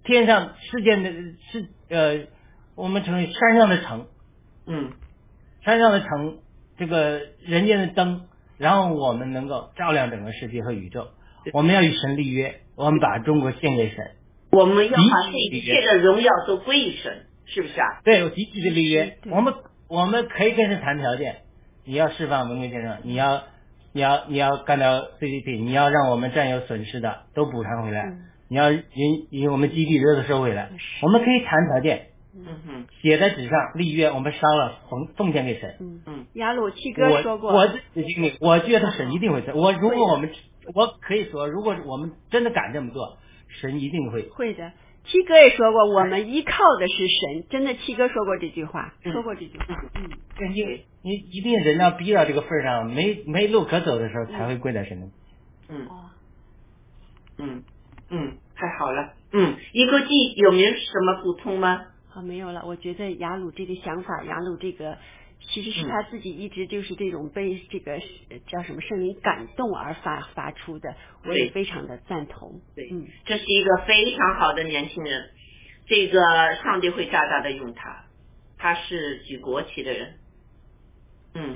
[0.05, 1.11] 天上世界的
[1.51, 2.27] 世呃，
[2.75, 4.09] 我们成为山上的城，
[4.67, 4.93] 嗯
[5.65, 6.41] 山上的城，
[6.77, 8.27] 这个人间的灯，
[8.59, 11.09] 然后我们能够照亮整个世界和宇宙。
[11.55, 14.11] 我们要与神立约，我们把中国献给神。
[14.51, 18.03] 我们要把这一切的荣耀都归于神，是不是啊？
[18.05, 19.55] 对，有集体的立约，我们
[19.89, 21.37] 我们可以跟神谈条件，
[21.85, 23.43] 你要释放文贵先生，你要
[23.93, 28.83] 你要你要干掉 CCP，你要让我们占有损失的都补偿回来，嗯你要引
[29.31, 30.71] 引我们基地都收回来，
[31.03, 35.77] 我们可以谈条件，嗯哼，写在纸上立约，我们烧了奉奉献给神。
[35.81, 39.55] 嗯嗯，雅鲁七哥我说过，我的经历，我觉得神一定会做。
[39.55, 40.31] 我如果我们
[40.75, 43.19] 我可以说，如果我们真的敢这么做，
[43.61, 44.29] 神一定会。
[44.31, 44.71] 会的。
[45.07, 47.47] 七哥也说过，我们依靠的是神。
[47.49, 49.67] 真的，七哥说过这句话，嗯说过这句话。
[49.95, 55.07] 嗯，对你你一定人要逼到这个份儿上，没没路可走的时候，才会跪在神的。
[55.69, 56.11] 嗯哦，
[57.39, 57.63] 嗯
[58.11, 59.13] 嗯，太好了。
[59.33, 61.85] 嗯，一个记有没有什么补充吗？
[62.09, 62.63] 好，没有了。
[62.65, 64.97] 我觉得雅鲁这个想法，雅鲁这个
[65.41, 70.95] 其实是他自己一直就是这种被这个呃叫什么圣灵感动而发发出的，
[71.25, 72.61] 我也非常的赞同。
[72.75, 75.31] 对嗯，这是一个非常好的年轻人，
[75.87, 76.21] 这个
[76.63, 78.05] 上帝会大大的用他，
[78.59, 80.19] 他是举国旗的人。
[81.35, 81.55] 嗯。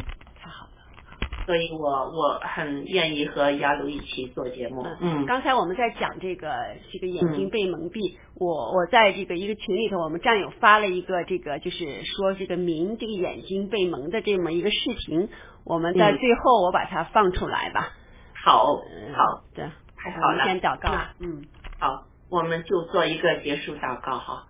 [1.51, 4.87] 所以我我很愿意和雅鲁一起做节目。
[5.01, 6.49] 嗯刚才我们在讲这个
[6.93, 15.29] 这个眼睛被蒙蔽，我我在这个一个群里头，我们战友发了一个这个就是说这个明这个眼睛被蒙的这么一个视频，
[15.65, 17.95] 我们在嗯最后我把它放出来吧。
[18.45, 19.65] 好，嗯好，对，
[19.97, 20.45] 太好了。
[20.45, 20.89] 先祷告。
[21.19, 21.43] 嗯，
[21.81, 24.47] 好，我们就做一个结束祷告哈。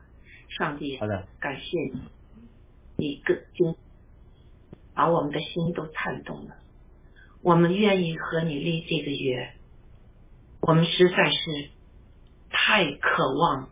[0.51, 1.63] 上帝，好的，感谢
[1.95, 2.03] 你，
[2.99, 3.75] 你个经
[4.95, 6.57] 把我们的心都颤动了。
[7.43, 9.53] 我们愿意和你立这个约，
[10.61, 11.71] 我们实在是
[12.51, 13.71] 太渴望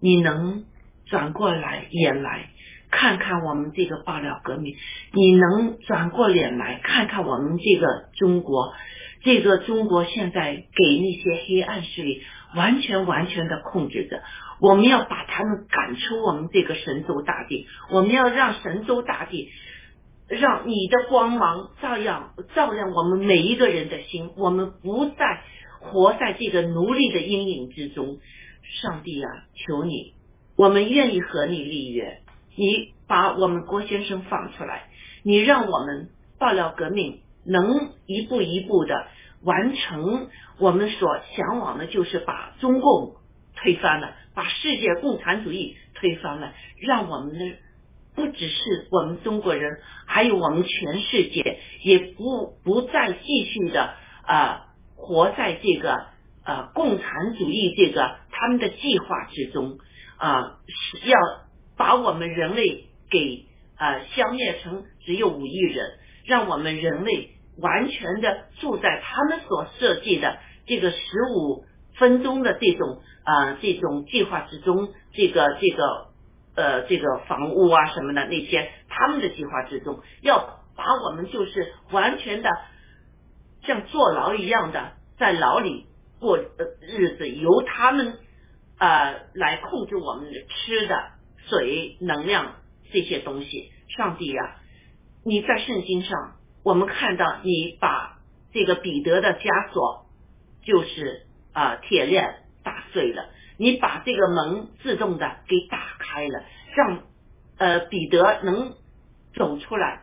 [0.00, 0.64] 你能
[1.06, 2.50] 转过来眼来
[2.90, 4.74] 看看我们这个爆料革命，
[5.12, 8.72] 你能转过脸来看看我们这个中国，
[9.22, 12.22] 这个中国现在给那些黑暗势力
[12.54, 14.22] 完全完全的控制着。
[14.60, 19.50] 我们要把他们赶出我们这个神州大地，我们要让神州大地，
[20.28, 25.42] 让你的光芒照耀照亮我们每一个人的心，我们不再
[25.80, 28.18] 活在这个奴隶的阴影之中。
[28.82, 30.14] 上帝啊，求你，
[30.56, 32.22] 我们愿意和你立约，
[32.56, 34.88] 你把我们郭先生放出来，
[35.22, 39.06] 你让我们爆料革命能一步一步的
[39.42, 40.28] 完成
[40.58, 43.16] 我们所向往的，就是把中共
[43.54, 44.16] 推翻了。
[44.34, 47.44] 把世界共产主义推翻了，让我们的
[48.14, 53.94] 不只是我们中国人，还有我们全世界也不不再继续的
[54.26, 54.66] 啊
[54.96, 56.06] 活在这个
[56.44, 59.78] 呃共产主义这个他们的计划之中
[60.16, 60.58] 啊，
[61.04, 61.18] 要
[61.76, 63.46] 把我们人类给
[63.76, 65.86] 啊消灭成只有五亿人，
[66.24, 70.98] 让我们人类完全的住在他们所设计的这个十
[71.36, 71.64] 五。
[71.96, 76.08] 分钟的这种啊，这种计划之中，这个这个
[76.54, 82.50] 呃，这个房屋啊什么的那些，他们的计划之中，要把我们就是完全的
[83.62, 85.86] 像坐牢一样的在牢里
[86.20, 88.18] 过日子，由他们
[88.78, 91.10] 啊来控制我们的吃的、
[91.48, 92.56] 水、能量
[92.92, 93.72] 这些东西。
[93.96, 94.56] 上帝呀，
[95.24, 98.18] 你在圣经上，我们看到你把
[98.52, 100.06] 这个彼得的枷锁
[100.64, 101.26] 就是。
[101.54, 106.44] 啊，铁链打碎了，你把这个门自动的给打开了，
[106.74, 107.02] 让
[107.58, 108.74] 呃彼得能
[109.34, 110.02] 走出来。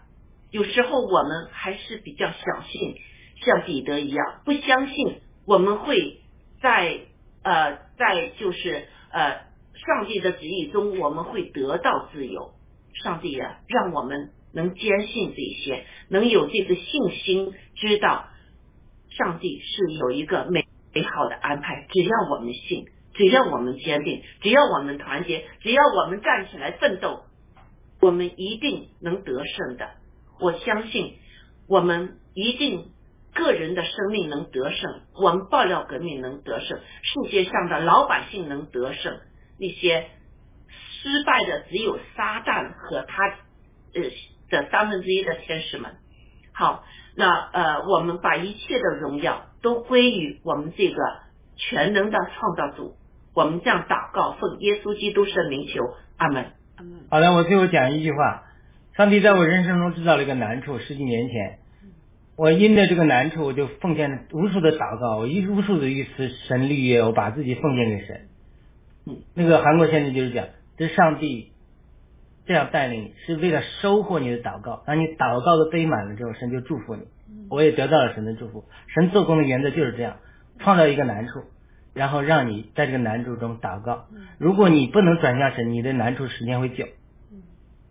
[0.52, 2.96] 有时候我们还是比较小信，
[3.44, 6.22] 像彼得一样，不相信我们会
[6.62, 7.00] 在
[7.44, 9.42] 呃在就是呃
[9.76, 12.54] 上帝的旨意中，我们会得到自由。
[13.04, 18.28] 上帝啊，让我们能坚信这些，能有这个信心，知道
[19.10, 20.66] 上帝是有一个美。
[20.94, 22.86] 美好的安排，只要我们信，
[23.22, 27.22] 只要我们坚定，只要我们团结，只要我们站起来奋斗，
[28.02, 29.92] 我们一定能得胜的。
[30.40, 31.20] 我相信，
[31.70, 32.88] 我们一定
[33.36, 39.20] 个人的生命能得胜，我们爆料革命能得胜，世界上的老百姓能得胜，
[39.60, 40.08] 那些
[40.70, 43.28] 失败的只有撒旦和他
[43.94, 44.02] 呃
[44.50, 45.92] 的三分之一的天使们。
[46.54, 46.84] 好，
[47.16, 49.46] 那呃，我们把一切的荣耀。
[49.62, 50.96] 都归于我们这个
[51.56, 52.96] 全能的创造主。
[53.34, 55.80] 我们这样祷告，奉耶稣基督圣名求，
[56.18, 56.46] 阿门。
[56.76, 57.00] 阿门。
[57.10, 58.44] 好的，我最后讲一句话：
[58.98, 61.60] 上帝在我人生中制造了一个难处，十几年前，
[62.36, 68.28] 我因着这个难处，我就奉献无数的祷告，我一无数的一次神立约，我把自己奉献给神。
[69.06, 70.48] 嗯，那个韩国先生就是讲，
[70.78, 71.54] 这上帝
[72.46, 74.84] 这样带领你，是为了收获你的祷告。
[74.86, 77.04] 当你祷告的堆满了之后，神就祝福你。
[77.50, 78.66] 我也得到了神的祝福。
[78.88, 80.18] 神做工的原则就是这样，
[80.60, 81.44] 创造一个难处，
[81.94, 84.06] 然后让你在这个难处中祷告。
[84.38, 86.86] 如果你不能转向神，你的难处时间会久。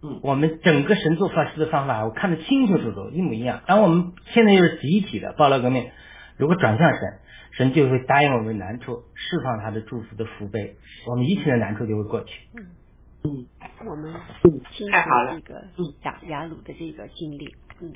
[0.03, 3.63] 嗯，我们整个神做法师的方法，我看得清清楚楚，一模一样。
[3.67, 5.91] 当我们现在又是集体的暴乱革命，
[6.39, 7.19] 如果转向神，
[7.53, 12.49] 神就会答应我们难处，释放他的祝福的福杯，我们一切的难处就会过去。
[12.57, 12.67] 嗯。
[13.23, 13.47] 嗯，
[13.87, 14.15] 我们
[14.91, 15.39] 太好了。
[15.39, 15.69] 这个
[16.05, 17.93] 雅雅鲁的这个经历，嗯。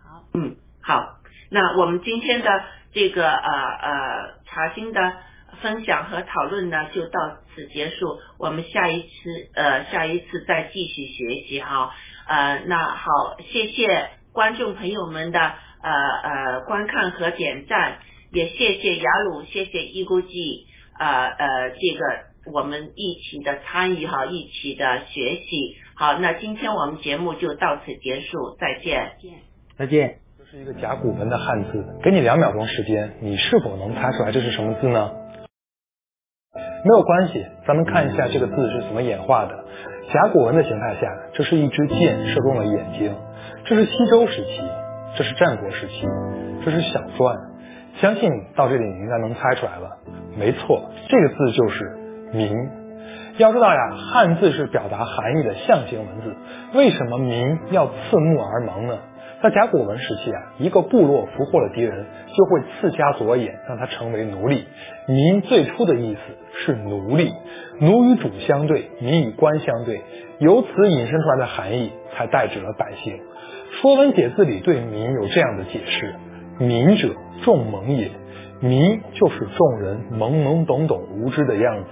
[0.00, 0.28] 好。
[0.34, 1.18] 嗯，好，
[1.50, 5.12] 那我们今天的这个呃呃查经的
[5.62, 8.18] 分享和讨论呢，就到此结束。
[8.38, 9.08] 我们下一次
[9.54, 11.94] 呃下一次再继续学习哈。
[12.28, 15.38] 呃，那好，谢谢观众朋友们的
[15.82, 15.92] 呃
[16.22, 17.98] 呃观看和点赞，
[18.32, 20.66] 也谢谢雅鲁，谢谢一孤记
[20.98, 25.76] 呃呃这个我们一起的参与哈，一起的学习。
[25.94, 29.12] 好，那今天我们节目就到此结束，再见。
[29.78, 30.18] 再见。
[30.18, 35.10] 这是一个甲骨文的汉字，给你两秒钟时间，你是否能猜出来这是什么字呢？
[36.84, 39.64] 没有关系，咱们看一下这个字是怎么演化的。
[40.12, 43.12] 甲骨文的形态下，这是一支箭射中了眼睛。
[43.64, 44.62] 这是西周时期，
[45.16, 46.06] 这是战国时期，
[46.64, 47.36] 这是小篆。
[48.00, 49.98] 相信到这里你应该能猜出来了。
[50.38, 51.98] 没错，这个字就是
[52.32, 52.54] “明”。
[53.38, 56.36] 要知道呀，汉字是表达含义的象形文字，
[56.72, 58.98] 为什么“明”要刺目而萌呢？
[59.42, 64.64] 在甲骨文时期啊，一个部落俘获了敌人，就会刺瞎左眼，让他成为奴隶。
[65.06, 66.20] 民最初的意思
[66.64, 67.32] 是奴隶，
[67.80, 70.00] 奴与主相对，民与官相对，
[70.38, 73.14] 由此引申出来的含义才代指了百姓。
[73.82, 76.14] 《说文解字》里对民有这样的解释：
[76.58, 77.14] 民者，
[77.44, 78.10] 众蒙也。
[78.58, 81.90] 民就是众人懵懵懂懂、无知的样子。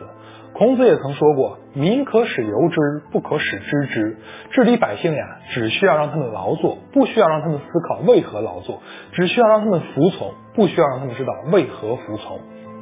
[0.54, 4.16] 孔子也曾说过：“民可使由之，不可使知之。”
[4.54, 8.76] 治理百姓呀，只需要让他们劳作，不需要让他们思考为何劳作；
[9.12, 12.38] 只需要让他们服从，不需要让他们知道为何服从。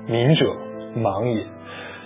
[0.07, 0.55] 民者，
[0.97, 1.47] 盲也。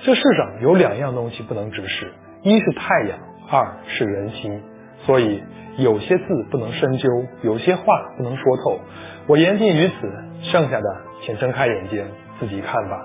[0.04, 2.12] 这世上有两样东西不能直视：
[2.42, 3.18] 一是太阳，
[3.50, 4.62] 二是人心。
[5.04, 5.42] 所以
[5.78, 7.08] 有些字不能深究，
[7.42, 7.82] 有些话
[8.16, 8.78] 不能说透。
[9.26, 9.94] 我言尽于此，
[10.52, 12.06] 剩下的请睁开眼睛
[12.38, 13.04] 自己看吧。